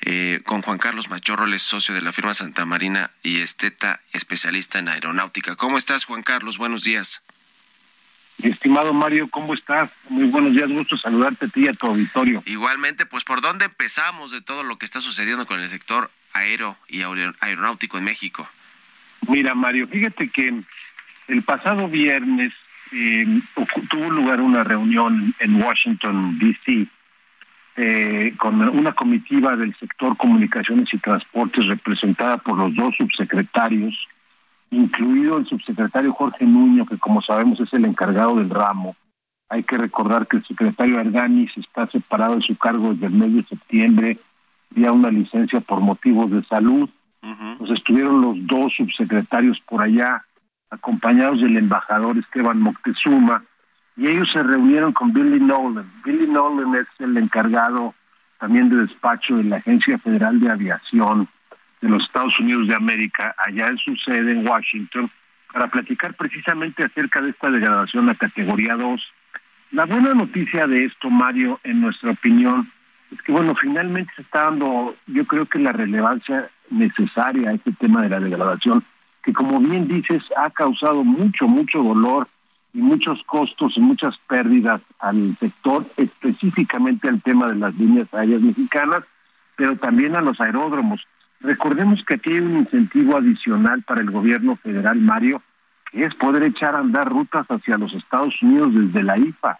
[0.03, 4.89] eh, con Juan Carlos Machorroles, socio de la firma Santa Marina y esteta especialista en
[4.89, 5.57] aeronáutica.
[5.57, 6.59] ¿Cómo estás, Juan Carlos?
[6.59, 7.23] Buenos días.
[8.43, 9.91] Estimado Mario, ¿cómo estás?
[10.09, 12.41] Muy buenos días, gusto saludarte a ti y a tu auditorio.
[12.47, 16.79] Igualmente, pues por dónde empezamos de todo lo que está sucediendo con el sector aéreo
[16.87, 18.49] y aer- aeronáutico en México.
[19.29, 20.55] Mira, Mario, fíjate que
[21.27, 22.53] el pasado viernes
[22.93, 23.41] eh,
[23.91, 26.89] tuvo lugar una reunión en Washington, D.C.,
[27.81, 33.95] eh, con una comitiva del sector comunicaciones y transportes representada por los dos subsecretarios,
[34.73, 38.97] incluido el subsecretario Jorge Nuño, que como sabemos es el encargado del ramo.
[39.49, 43.35] Hay que recordar que el secretario Arganis está separado de su cargo desde el mes
[43.35, 44.19] de septiembre,
[44.71, 46.91] vía una licencia por motivos de salud.
[47.59, 50.25] Pues estuvieron los dos subsecretarios por allá,
[50.71, 53.45] acompañados del embajador Esteban Moctezuma,
[53.97, 55.91] y ellos se reunieron con Billy Nolan.
[56.05, 57.95] Billy Nolan es el encargado
[58.39, 61.29] también de despacho de la Agencia Federal de Aviación
[61.81, 65.11] de los Estados Unidos de América, allá en su sede en Washington,
[65.53, 69.01] para platicar precisamente acerca de esta degradación a categoría 2.
[69.73, 72.71] La buena noticia de esto, Mario, en nuestra opinión,
[73.11, 77.73] es que, bueno, finalmente se está dando, yo creo que la relevancia necesaria a este
[77.73, 78.85] tema de la degradación,
[79.23, 82.29] que como bien dices, ha causado mucho, mucho dolor
[82.73, 88.41] y muchos costos y muchas pérdidas al sector, específicamente al tema de las líneas aéreas
[88.43, 89.03] mexicanas,
[89.57, 91.01] pero también a los aeródromos.
[91.41, 95.43] Recordemos que aquí hay un incentivo adicional para el gobierno federal, Mario,
[95.91, 99.59] que es poder echar a andar rutas hacia los Estados Unidos desde la IFA.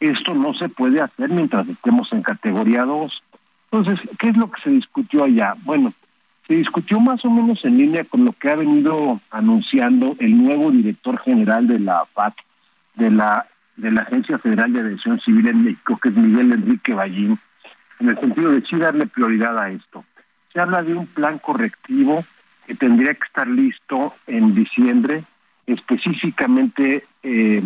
[0.00, 3.22] Esto no se puede hacer mientras estemos en categoría 2.
[3.70, 5.54] Entonces, ¿qué es lo que se discutió allá?
[5.64, 5.92] Bueno,
[6.46, 10.70] se discutió más o menos en línea con lo que ha venido anunciando el nuevo
[10.70, 12.34] director general de la FAC,
[12.94, 16.94] de la de la Agencia Federal de Aviación Civil en México, que es Miguel Enrique
[16.94, 17.38] Ballín,
[18.00, 20.04] en el sentido de sí darle prioridad a esto.
[20.52, 22.24] Se habla de un plan correctivo
[22.66, 25.24] que tendría que estar listo en diciembre,
[25.66, 27.62] específicamente eh,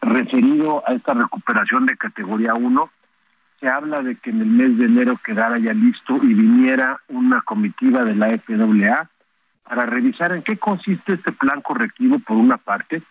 [0.00, 2.90] referido a esta recuperación de categoría 1
[3.60, 7.42] se habla de que en el mes de enero quedara ya listo y viniera una
[7.42, 9.10] comitiva de la FAA
[9.64, 13.02] para revisar en qué consiste este plan correctivo por una parte,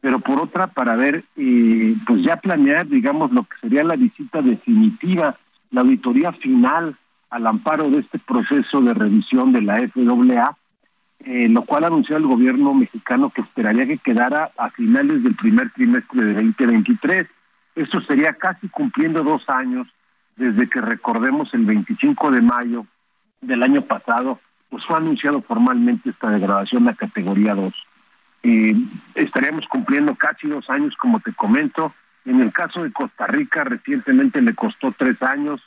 [0.00, 4.42] pero por otra para ver, eh, pues ya planear, digamos, lo que sería la visita
[4.42, 5.36] definitiva,
[5.70, 6.96] la auditoría final
[7.30, 10.56] al amparo de este proceso de revisión de la FAA,
[11.20, 15.70] eh, lo cual anunció el gobierno mexicano que esperaría que quedara a finales del primer
[15.72, 17.26] trimestre de 2023.
[17.74, 19.88] Esto sería casi cumpliendo dos años
[20.36, 22.86] desde que recordemos el 25 de mayo
[23.40, 27.72] del año pasado, pues fue anunciado formalmente esta degradación a categoría 2.
[28.42, 28.74] Eh,
[29.14, 31.94] estaríamos cumpliendo casi dos años, como te comento.
[32.24, 35.62] En el caso de Costa Rica, recientemente le costó tres años.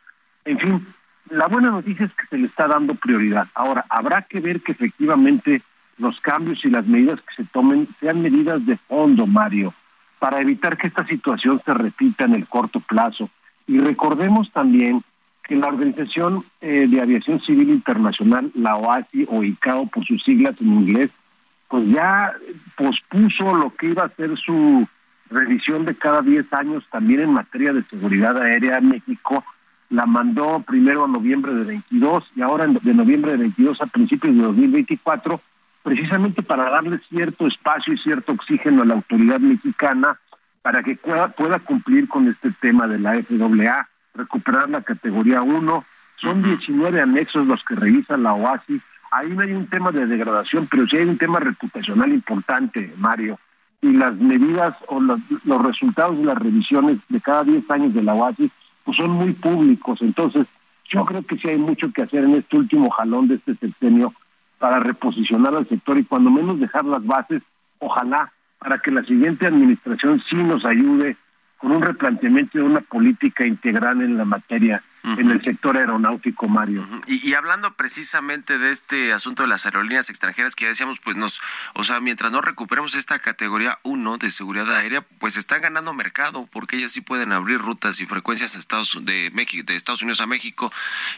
[0.46, 0.88] En fin,
[1.30, 3.48] la buena noticia es que se le está dando prioridad.
[3.54, 5.62] Ahora, habrá que ver que efectivamente
[5.98, 9.74] los cambios y las medidas que se tomen sean medidas de fondo, Mario,
[10.19, 13.30] para evitar que esta situación se repita en el corto plazo.
[13.67, 15.03] Y recordemos también
[15.43, 20.56] que la Organización eh, de Aviación Civil Internacional, la OASI o ICAO por sus siglas
[20.60, 21.10] en inglés,
[21.69, 22.34] pues ya
[22.75, 24.88] pospuso lo que iba a ser su
[25.30, 29.43] revisión de cada 10 años también en materia de seguridad aérea en México.
[29.89, 34.36] La mandó primero a noviembre de 22 y ahora de noviembre de 22 a principios
[34.36, 35.41] de 2024,
[35.88, 40.19] precisamente para darle cierto espacio y cierto oxígeno a la autoridad mexicana
[40.62, 45.86] para que pueda, pueda cumplir con este tema de la FAA, recuperar la categoría 1.
[46.17, 48.82] Son 19 anexos los que revisa la OASI.
[49.12, 53.39] Ahí no hay un tema de degradación, pero sí hay un tema reputacional importante, Mario.
[53.82, 58.04] Y las medidas o los, los resultados de las revisiones de cada 10 años de
[58.04, 58.52] la OASI
[58.84, 60.00] pues son muy públicos.
[60.02, 60.47] Entonces,
[60.89, 64.13] yo creo que sí hay mucho que hacer en este último jalón de este sexenio
[64.60, 67.41] para reposicionar al sector y cuando menos dejar las bases,
[67.80, 71.15] ojalá para que la siguiente administración sí nos ayude
[71.58, 74.82] con un replanteamiento de una política integral en la materia
[75.17, 76.88] en el sector aeronáutico, Mario.
[77.08, 81.39] y, hablando precisamente de este asunto de las aerolíneas extranjeras que ya decíamos, pues nos,
[81.74, 86.48] o sea, mientras no recuperemos esta categoría 1 de seguridad aérea, pues están ganando mercado
[86.52, 90.22] porque ellas sí pueden abrir rutas y frecuencias a Estados de México, de Estados Unidos
[90.22, 90.72] a México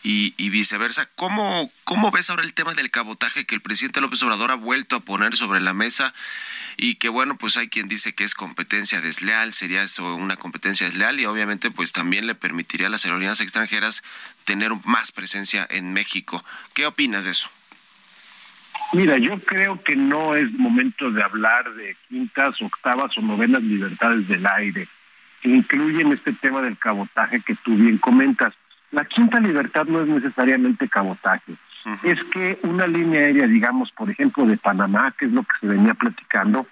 [0.04, 1.08] y, y viceversa.
[1.16, 4.98] ¿Cómo, ¿Cómo ves ahora el tema del cabotaje que el presidente López Obrador ha vuelto
[4.98, 6.14] a poner sobre la mesa?
[6.82, 10.86] y que bueno, pues hay quien dice que es competencia desleal, sería eso una competencia
[10.86, 13.79] desleal y obviamente pues también le permitiría a las aerolíneas extranjeras
[14.46, 16.44] tener más presencia en México.
[16.74, 17.50] ¿Qué opinas de eso?
[18.94, 24.28] Mira, yo creo que no es momento de hablar de quintas, octavas o novenas libertades
[24.28, 24.88] del aire,
[25.44, 28.54] incluyen este tema del cabotaje que tú bien comentas.
[28.92, 31.56] La quinta libertad no es necesariamente cabotaje
[32.04, 35.68] es que una línea aérea, digamos, por ejemplo, de Panamá, que es lo que se
[35.68, 36.68] venía platicando,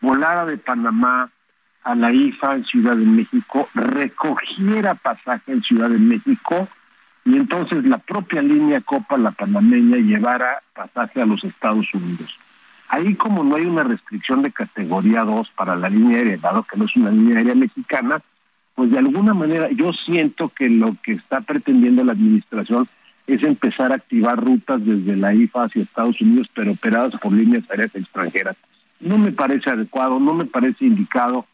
[0.00, 1.30] volara de Panamá
[1.82, 6.68] a la IFA en Ciudad de México, recogiera pasaje en Ciudad de México
[7.24, 12.38] y entonces la propia línea Copa, la panameña, llevara pasaje a los Estados Unidos.
[12.88, 16.76] Ahí como no hay una restricción de categoría 2 para la línea aérea, dado que
[16.76, 18.20] no es una línea aérea mexicana,
[18.74, 22.88] pues de alguna manera yo siento que lo que está pretendiendo la administración
[23.26, 27.64] es empezar a activar rutas desde la IFA hacia Estados Unidos, pero operadas por líneas
[27.70, 28.56] aéreas extranjeras.
[28.98, 31.46] No me parece adecuado, no me parece indicado.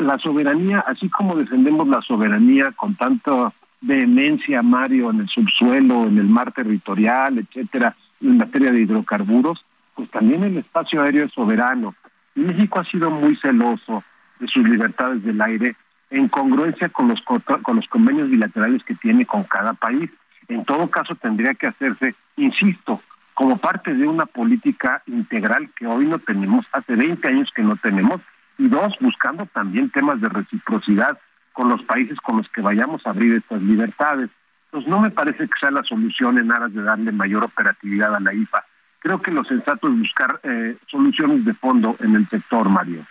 [0.00, 6.18] La soberanía, así como defendemos la soberanía con tanta vehemencia, Mario, en el subsuelo, en
[6.18, 9.64] el mar territorial, etcétera, en materia de hidrocarburos,
[9.94, 11.94] pues también el espacio aéreo es soberano.
[12.34, 14.04] México ha sido muy celoso
[14.38, 15.76] de sus libertades del aire
[16.10, 20.10] en congruencia con los, con los convenios bilaterales que tiene con cada país.
[20.48, 23.00] En todo caso, tendría que hacerse, insisto,
[23.34, 27.76] como parte de una política integral que hoy no tenemos, hace 20 años que no
[27.76, 28.20] tenemos,
[28.60, 31.18] y dos, buscando también temas de reciprocidad
[31.52, 34.28] con los países con los que vayamos a abrir estas libertades.
[34.66, 38.20] Entonces, no me parece que sea la solución en aras de darle mayor operatividad a
[38.20, 38.64] la IFA.
[38.98, 43.06] Creo que lo sensato es buscar eh, soluciones de fondo en el sector, Mario.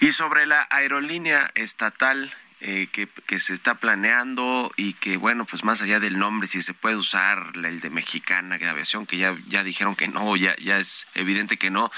[0.00, 2.30] Y sobre la aerolínea estatal
[2.64, 6.62] eh, que, que, se está planeando y que, bueno, pues más allá del nombre, si
[6.62, 10.54] se puede usar el de Mexicana de Aviación, que ya, ya dijeron que no, ya,
[10.58, 11.90] ya es evidente que no,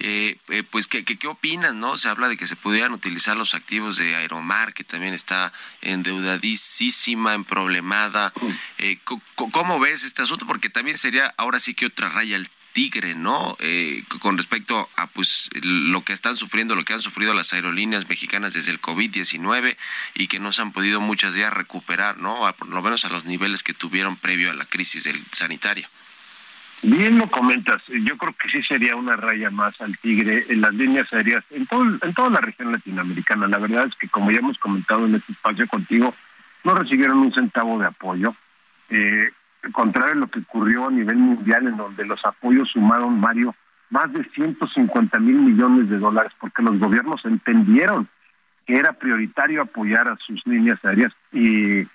[0.00, 1.96] eh, eh, pues, ¿qué, ¿qué, qué opinan, no?
[1.96, 5.50] Se habla de que se pudieran utilizar los activos de Aeromar, que también está
[5.80, 8.34] endeudadísima, emproblemada.
[8.76, 8.98] Eh,
[9.34, 10.46] ¿Cómo ves este asunto?
[10.46, 13.56] Porque también sería ahora sí que otra raya al tigre, ¿no?
[13.60, 18.08] Eh, con respecto a pues lo que están sufriendo, lo que han sufrido las aerolíneas
[18.08, 19.76] mexicanas desde el COVID-19
[20.14, 22.52] y que no se han podido muchas días recuperar, ¿no?
[22.56, 25.88] por lo menos a los niveles que tuvieron previo a la crisis del sanitaria.
[26.84, 30.74] Bien lo comentas, yo creo que sí sería una raya más al tigre en las
[30.74, 33.46] líneas aéreas en, todo, en toda la región latinoamericana.
[33.46, 36.12] La verdad es que como ya hemos comentado en este espacio contigo,
[36.64, 38.34] no recibieron un centavo de apoyo.
[38.90, 39.30] Eh,
[39.70, 43.54] contrario a lo que ocurrió a nivel mundial, en donde los apoyos sumaron, Mario,
[43.90, 48.08] más de 150 mil millones de dólares, porque los gobiernos entendieron
[48.66, 51.86] que era prioritario apoyar a sus líneas aéreas y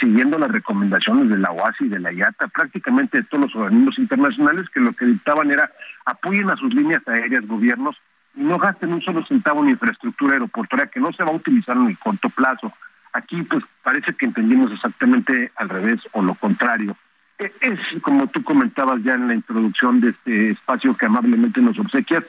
[0.00, 3.98] siguiendo las recomendaciones de la OASI y de la IATA, prácticamente de todos los organismos
[3.98, 5.70] internacionales que lo que dictaban era
[6.06, 7.96] apoyen a sus líneas aéreas gobiernos
[8.34, 11.76] y no gasten un solo centavo en infraestructura aeroportuaria que no se va a utilizar
[11.76, 12.72] en el corto plazo.
[13.12, 16.96] Aquí pues parece que entendimos exactamente al revés o lo contrario.
[17.38, 21.78] E, es como tú comentabas ya en la introducción de este espacio que amablemente nos
[21.78, 22.24] obsequias,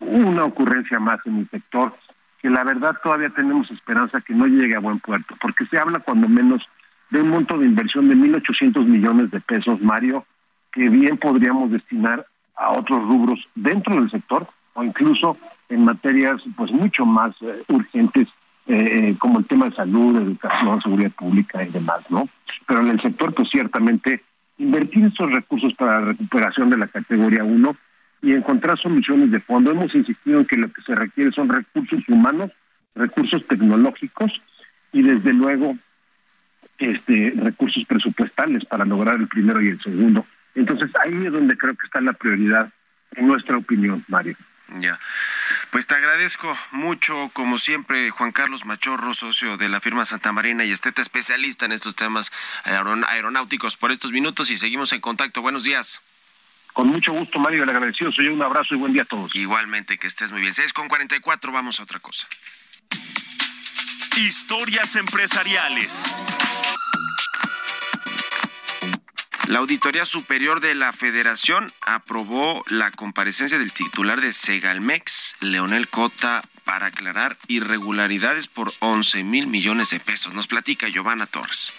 [0.00, 1.94] una ocurrencia más en el sector
[2.44, 6.00] que la verdad todavía tenemos esperanza que no llegue a buen puerto, porque se habla
[6.00, 6.62] cuando menos
[7.08, 10.26] de un monto de inversión de 1.800 millones de pesos, Mario,
[10.70, 15.38] que bien podríamos destinar a otros rubros dentro del sector o incluso
[15.70, 18.28] en materias pues mucho más eh, urgentes
[18.66, 22.28] eh, como el tema de salud, educación, seguridad pública y demás, ¿no?
[22.66, 24.22] Pero en el sector, pues ciertamente,
[24.58, 27.76] invertir estos recursos para la recuperación de la categoría 1
[28.22, 29.70] y encontrar soluciones de fondo.
[29.70, 32.50] Hemos insistido en que lo que se requiere son recursos humanos,
[32.94, 34.32] recursos tecnológicos
[34.92, 35.76] y desde luego
[36.78, 40.26] este recursos presupuestales para lograr el primero y el segundo.
[40.54, 42.72] Entonces ahí es donde creo que está la prioridad,
[43.16, 44.36] en nuestra opinión, Mario.
[44.80, 44.98] Ya.
[45.74, 50.64] Pues te agradezco mucho, como siempre, Juan Carlos Machorro, socio de la firma Santa Marina
[50.64, 52.30] y esteta especialista en estos temas
[52.62, 55.42] aeronáuticos por estos minutos y seguimos en contacto.
[55.42, 56.00] Buenos días.
[56.72, 58.12] Con mucho gusto, Mario, le agradecido.
[58.12, 59.34] Soy un abrazo y buen día a todos.
[59.34, 60.54] Igualmente, que estés muy bien.
[60.54, 62.28] 6 con 44, vamos a otra cosa.
[64.16, 66.04] Historias empresariales.
[69.46, 76.42] La Auditoría Superior de la Federación aprobó la comparecencia del titular de Segalmex, Leonel Cota,
[76.64, 80.32] para aclarar irregularidades por 11 mil millones de pesos.
[80.32, 81.74] Nos platica Giovanna Torres.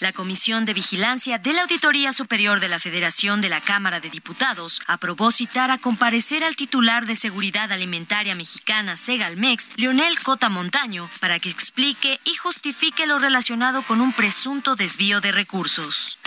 [0.00, 4.10] La Comisión de Vigilancia de la Auditoría Superior de la Federación de la Cámara de
[4.10, 11.10] Diputados aprobó citar a comparecer al titular de Seguridad Alimentaria Mexicana, Segalmex, Leonel Cota Montaño,
[11.18, 16.18] para que explique y justifique lo relacionado con un presunto desvío de recursos.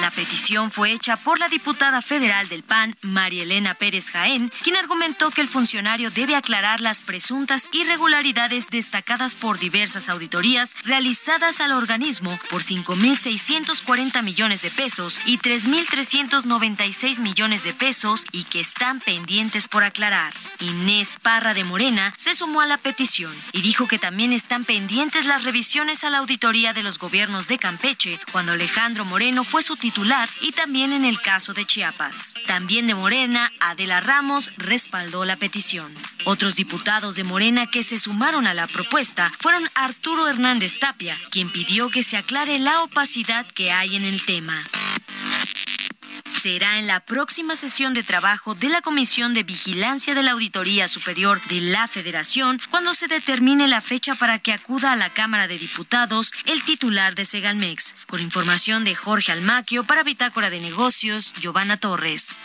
[0.00, 4.76] La petición fue hecha por la diputada federal del PAN, María Elena Pérez Jaén, quien
[4.76, 11.72] argumentó que el funcionario debe aclarar las presuntas irregularidades destacadas por diversas auditorías realizadas al
[11.72, 19.66] organismo por 5.640 millones de pesos y 3.396 millones de pesos y que están pendientes
[19.66, 20.32] por aclarar.
[20.60, 25.24] Inés Parra de Morena se sumó a la petición y dijo que también están pendientes
[25.24, 29.74] las revisiones a la auditoría de los gobiernos de Campeche cuando Alejandro Moreno fue su
[29.74, 29.87] titular
[30.42, 32.34] y también en el caso de Chiapas.
[32.46, 35.92] También de Morena, Adela Ramos respaldó la petición.
[36.24, 41.50] Otros diputados de Morena que se sumaron a la propuesta fueron Arturo Hernández Tapia, quien
[41.50, 44.62] pidió que se aclare la opacidad que hay en el tema.
[46.38, 50.86] Será en la próxima sesión de trabajo de la Comisión de Vigilancia de la Auditoría
[50.86, 55.48] Superior de la Federación cuando se determine la fecha para que acuda a la Cámara
[55.48, 57.96] de Diputados el titular de Segalmex.
[58.06, 62.36] Con información de Jorge Almaquio para Bitácora de Negocios, Giovanna Torres.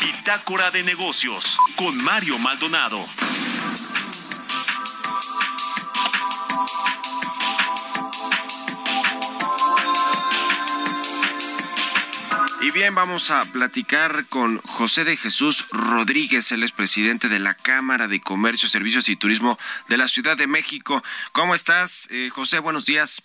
[0.00, 3.06] Bitácora de negocios con Mario Maldonado.
[12.62, 17.54] Y bien, vamos a platicar con José de Jesús Rodríguez, él es presidente de la
[17.54, 19.58] Cámara de Comercio, Servicios y Turismo
[19.88, 21.02] de la Ciudad de México.
[21.32, 22.60] ¿Cómo estás, eh, José?
[22.60, 23.20] Buenos días.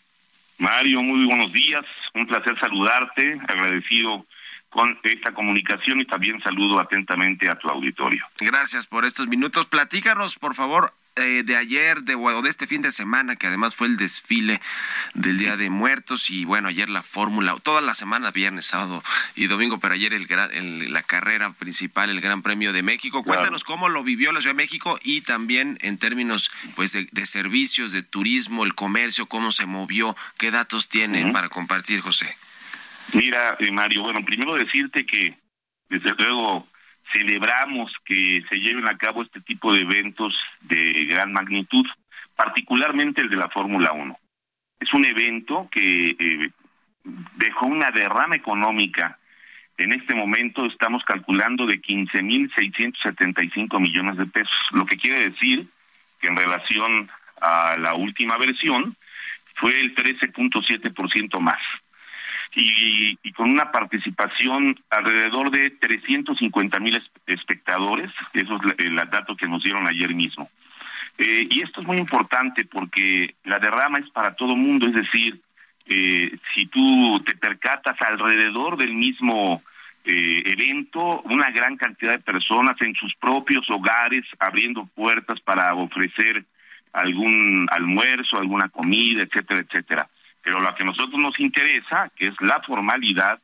[0.58, 1.86] Mario, muy buenos días.
[2.16, 4.26] Un placer saludarte, agradecido
[4.70, 8.26] con esta comunicación y también saludo atentamente a tu auditorio.
[8.40, 9.68] Gracias por estos minutos.
[9.68, 13.76] Platícanos, por favor, eh, de ayer de, o de este fin de semana, que además
[13.76, 14.62] fue el desfile
[15.16, 19.04] del Día de Muertos y bueno, ayer la fórmula, toda la semana, viernes, sábado
[19.36, 23.24] y domingo, pero ayer el, la carrera principal, el Gran Premio de México.
[23.24, 27.92] Cuéntanos cómo lo vivió la Ciudad de México y también en términos pues de, servicios,
[27.92, 32.36] de turismo, el comercio, cómo se movió, qué datos tienen para compartir, José.
[33.14, 35.38] Mira, eh, Mario, bueno, primero decirte que
[35.90, 36.68] desde luego
[37.12, 41.86] celebramos que se lleven a cabo este tipo de eventos de gran magnitud,
[42.36, 44.18] particularmente el de la Fórmula 1.
[44.80, 46.50] Es un evento que eh,
[47.36, 49.18] dejó una derrama económica.
[49.78, 55.68] En este momento estamos calculando de 15.675 millones de pesos, lo que quiere decir
[56.20, 57.10] que en relación
[57.42, 58.96] a la última versión
[59.56, 61.62] fue el 13.7% más
[62.56, 69.64] y, con una participación alrededor de 350 mil espectadores, eso es el dato que nos
[69.64, 70.50] dieron ayer mismo.
[71.18, 75.40] Eh, y esto es muy importante porque la derrama es para todo mundo, es decir,
[75.88, 79.64] eh, si tú te percatas alrededor del mismo
[80.04, 86.46] eh, evento, una gran cantidad de personas en sus propios hogares abriendo puertas para ofrecer
[86.94, 90.10] algún almuerzo, alguna comida, etcétera, etcétera.
[90.48, 93.38] Pero lo que a nosotros nos interesa, que es la formalidad,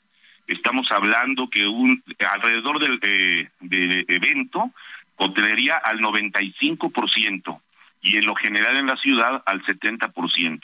[0.47, 2.01] estamos hablando que un
[2.31, 4.71] alrededor del, eh, del evento
[5.17, 7.59] hotelería al 95%
[8.01, 10.61] y en lo general en la ciudad al 70%.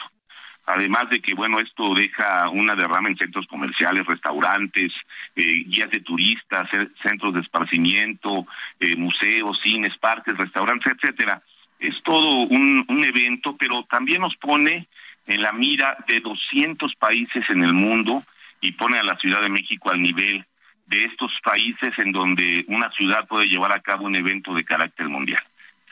[0.65, 4.93] Además de que, bueno, esto deja una derrama en centros comerciales, restaurantes,
[5.35, 6.69] eh, guías de turistas,
[7.03, 8.47] centros de esparcimiento,
[8.79, 11.41] eh, museos, cines, parques, restaurantes, etcétera.
[11.79, 14.87] Es todo un evento, pero también nos pone
[15.29, 18.23] en la mira de 200 países en el mundo
[18.61, 20.43] y pone a la Ciudad de México al nivel
[20.87, 25.07] de estos países en donde una ciudad puede llevar a cabo un evento de carácter
[25.07, 25.41] mundial.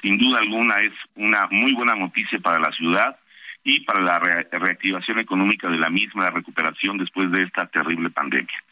[0.01, 3.15] Sin duda alguna es una muy buena noticia para la ciudad
[3.63, 8.63] y para la reactivación económica de la misma, la recuperación después de esta terrible pandemia.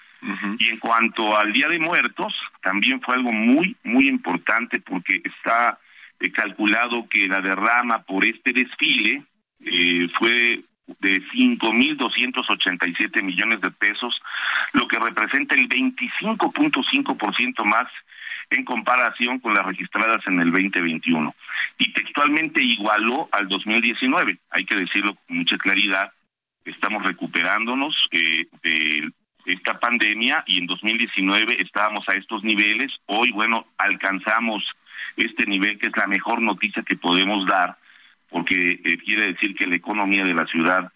[0.58, 5.78] Y en cuanto al Día de Muertos, también fue algo muy, muy importante porque está
[6.20, 9.24] eh, calculado que la derrama por este desfile
[9.66, 10.64] eh, fue
[11.00, 14.22] de 5.287 millones de pesos,
[14.74, 17.88] lo que representa el 25.5% más
[18.52, 21.34] en comparación con las registradas en el 2021.
[21.80, 26.12] Y textualmente igualó al 2019, hay que decirlo con mucha claridad,
[26.64, 29.10] estamos recuperándonos eh, de
[29.46, 34.64] esta pandemia y en 2019 estábamos a estos niveles, hoy bueno, alcanzamos
[35.18, 37.78] este nivel que es la mejor noticia que podemos dar
[38.36, 40.92] porque eh, quiere decir que la economía de la ciudad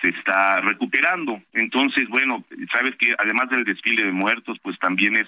[0.00, 1.42] se está recuperando.
[1.52, 5.26] Entonces, bueno, sabes que además del desfile de muertos, pues también es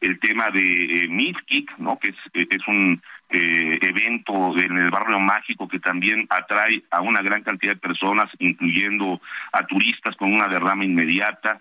[0.00, 1.34] el tema de eh,
[1.78, 1.96] ¿no?
[2.00, 3.00] Que es, eh, es un
[3.30, 8.26] eh, evento en el barrio mágico que también atrae a una gran cantidad de personas,
[8.40, 9.20] incluyendo
[9.52, 11.60] a turistas con una derrama inmediata.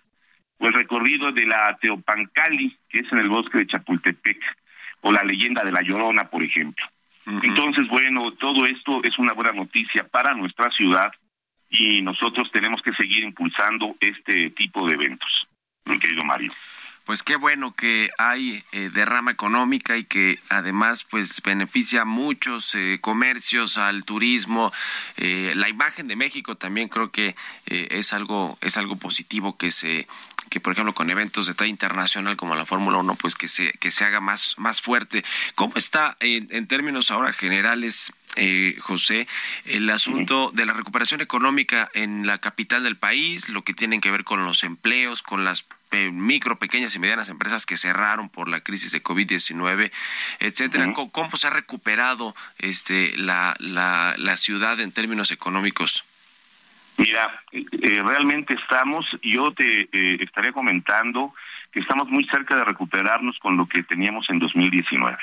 [0.57, 4.41] O el recorrido de la Teopancali, que es en el bosque de Chapultepec,
[5.01, 6.83] o la leyenda de la Llorona, por ejemplo.
[7.25, 11.11] Entonces, bueno, todo esto es una buena noticia para nuestra ciudad
[11.69, 15.47] y nosotros tenemos que seguir impulsando este tipo de eventos,
[15.85, 16.51] mi querido Mario.
[17.05, 22.73] Pues qué bueno que hay eh, derrama económica y que además pues beneficia a muchos
[22.73, 24.73] eh, comercios, al turismo,
[25.17, 27.35] eh, la imagen de México también creo que
[27.67, 30.07] es algo es algo positivo que se
[30.49, 33.73] que por ejemplo con eventos de talla internacional como la Fórmula 1 pues que se
[33.73, 35.23] que se haga más más fuerte.
[35.55, 39.27] ¿Cómo está en, términos ahora generales eh, José,
[39.65, 44.11] el asunto de la recuperación económica en la capital del país, lo que tienen que
[44.11, 45.65] ver con los empleos, con las
[46.11, 49.91] micro, pequeñas y medianas empresas que cerraron por la crisis de COVID-19,
[50.39, 50.91] etcétera.
[50.93, 56.03] ¿Cómo, se ha recuperado este la, la, la ciudad en términos económicos?
[56.97, 61.33] Mira, eh, realmente estamos, yo te eh, estaré comentando
[61.71, 65.17] que estamos muy cerca de recuperarnos con lo que teníamos en 2019.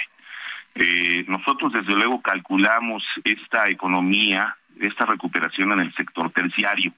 [0.75, 6.93] Eh, nosotros desde luego calculamos esta economía, esta recuperación en el sector terciario.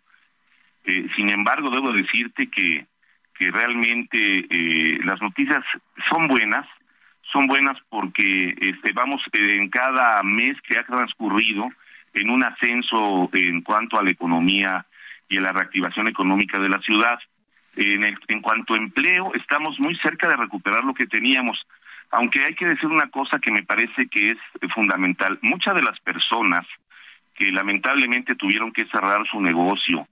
[0.85, 2.87] Eh, sin embargo, debo decirte que,
[3.37, 5.65] que realmente eh, las noticias
[6.11, 6.67] son buenas,
[7.33, 11.65] son buenas porque este, vamos en cada mes que ha transcurrido
[12.13, 14.87] en un ascenso en cuanto a la economía
[15.29, 17.19] y a la reactivación económica de la ciudad.
[17.77, 21.67] En, el, en cuanto a empleo, estamos muy cerca de recuperar lo que teníamos,
[22.13, 24.39] aunque hay que decir una cosa que me parece que es
[24.73, 25.41] fundamental.
[25.43, 26.65] Muchas de las personas
[27.35, 30.07] que lamentablemente tuvieron que cerrar su negocio,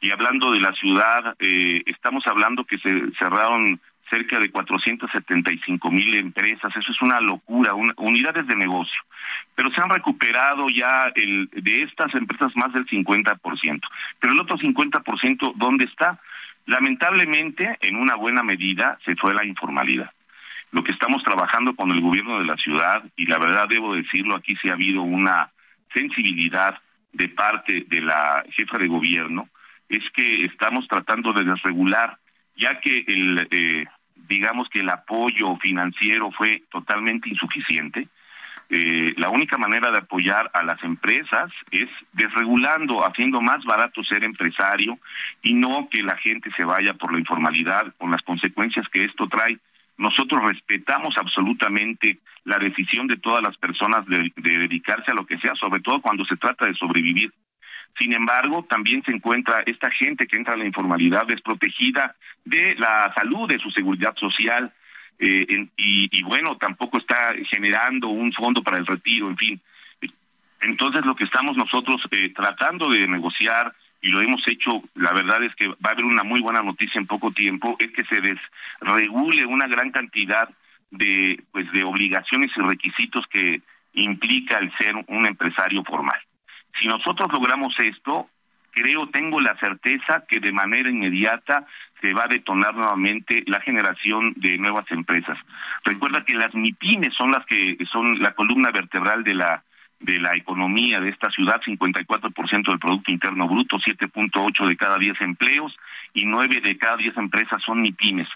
[0.00, 3.80] y hablando de la ciudad, eh, estamos hablando que se cerraron
[4.10, 9.00] cerca de 475 mil empresas, eso es una locura, unidades de negocio.
[9.54, 13.80] Pero se han recuperado ya el, de estas empresas más del 50%.
[14.20, 16.20] Pero el otro 50%, ¿dónde está?
[16.66, 20.10] Lamentablemente, en una buena medida, se fue la informalidad.
[20.72, 24.36] Lo que estamos trabajando con el gobierno de la ciudad, y la verdad debo decirlo,
[24.36, 25.50] aquí sí ha habido una
[25.92, 26.78] sensibilidad
[27.12, 29.48] de parte de la jefa de gobierno,
[29.88, 32.18] es que estamos tratando de desregular,
[32.56, 33.84] ya que el, eh,
[34.28, 38.08] digamos que el apoyo financiero fue totalmente insuficiente.
[38.70, 44.24] Eh, la única manera de apoyar a las empresas es desregulando, haciendo más barato ser
[44.24, 44.98] empresario
[45.42, 49.28] y no que la gente se vaya por la informalidad con las consecuencias que esto
[49.28, 49.58] trae.
[49.98, 55.54] Nosotros respetamos absolutamente la decisión de todas las personas de dedicarse a lo que sea,
[55.54, 57.32] sobre todo cuando se trata de sobrevivir.
[57.98, 63.12] Sin embargo, también se encuentra esta gente que entra a la informalidad desprotegida de la
[63.14, 64.72] salud, de su seguridad social,
[65.18, 69.60] eh, y, bueno, tampoco está generando un fondo para el retiro, en fin.
[70.60, 75.42] Entonces, lo que estamos nosotros eh, tratando de negociar, y lo hemos hecho, la verdad
[75.44, 78.20] es que va a haber una muy buena noticia en poco tiempo, es que se
[78.20, 80.48] desregule una gran cantidad
[80.90, 86.20] de, pues, de obligaciones y requisitos que implica el ser un empresario formal.
[86.80, 88.28] Si nosotros logramos esto,
[88.70, 91.66] creo, tengo la certeza que de manera inmediata
[92.00, 95.38] se va a detonar nuevamente la generación de nuevas empresas.
[95.84, 99.62] Recuerda que las MIPIMES son las que son la columna vertebral de la
[100.00, 105.18] de la economía de esta ciudad, 54% del Producto Interno Bruto, 7.8 de cada 10
[105.22, 105.74] empleos
[106.12, 108.28] y 9 de cada 10 empresas son MIPIMES.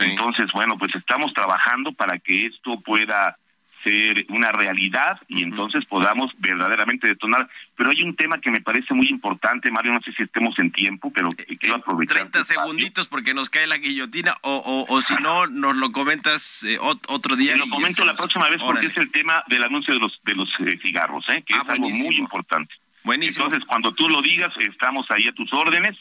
[0.00, 3.36] Entonces, bueno, pues estamos trabajando para que esto pueda
[3.82, 7.48] ser una realidad y entonces podamos verdaderamente detonar.
[7.76, 10.70] Pero hay un tema que me parece muy importante, Mario, no sé si estemos en
[10.72, 12.18] tiempo, pero eh, quiero aprovechar.
[12.18, 16.78] 30 segunditos porque nos cae la guillotina o, o, si no, nos lo comentas eh,
[16.80, 17.52] otro día.
[17.52, 20.34] Te lo comento la próxima vez porque es el tema del anuncio de los, de
[20.34, 21.42] los eh, cigarros, ¿eh?
[21.46, 22.74] que ah, es algo muy importante.
[23.02, 23.46] Buenísimo.
[23.46, 25.96] Entonces, cuando tú lo digas, estamos ahí a tus órdenes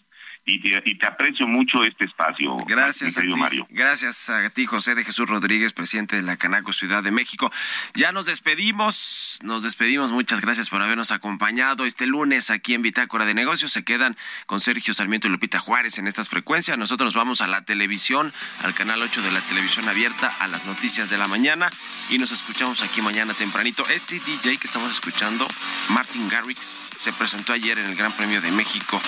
[0.46, 2.56] y te, aprecio mucho este espacio.
[2.68, 3.68] Gracias a ti, Mario.
[3.70, 7.52] Gracias a ti, José de Jesús Rodríguez, presidente de la Canaco Ciudad de México.
[7.94, 10.12] Ya nos despedimos, nos despedimos.
[10.12, 13.72] Muchas gracias por habernos acompañado este lunes aquí en Bitácora de Negocios.
[13.72, 16.78] Se quedan con Sergio Sarmiento y Lupita Juárez en estas frecuencias.
[16.78, 18.34] Nosotros vamos a la televisión,
[18.64, 21.70] al canal 8 de la televisión abierta, a las noticias de la mañana
[22.10, 23.84] y nos escuchamos aquí mañana tempranito.
[23.90, 25.48] Este DJ que estamos escuchando,
[25.90, 29.00] Martin Garrix, se presentó ayer en el Gran Premio de México.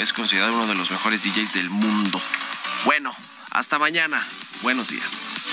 [0.00, 2.20] Es considerado uno de los mejores DJs del mundo.
[2.84, 3.14] Bueno,
[3.50, 4.24] hasta mañana.
[4.62, 5.49] Buenos días.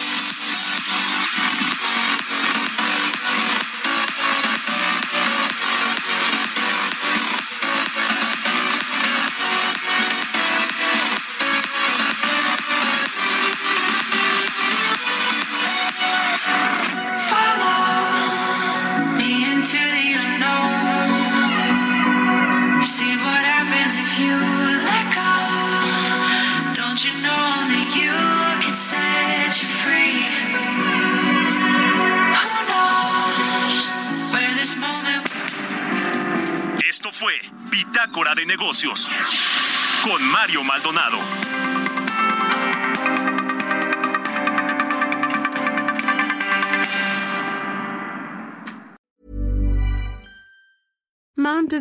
[40.87, 41.16] Maldonado.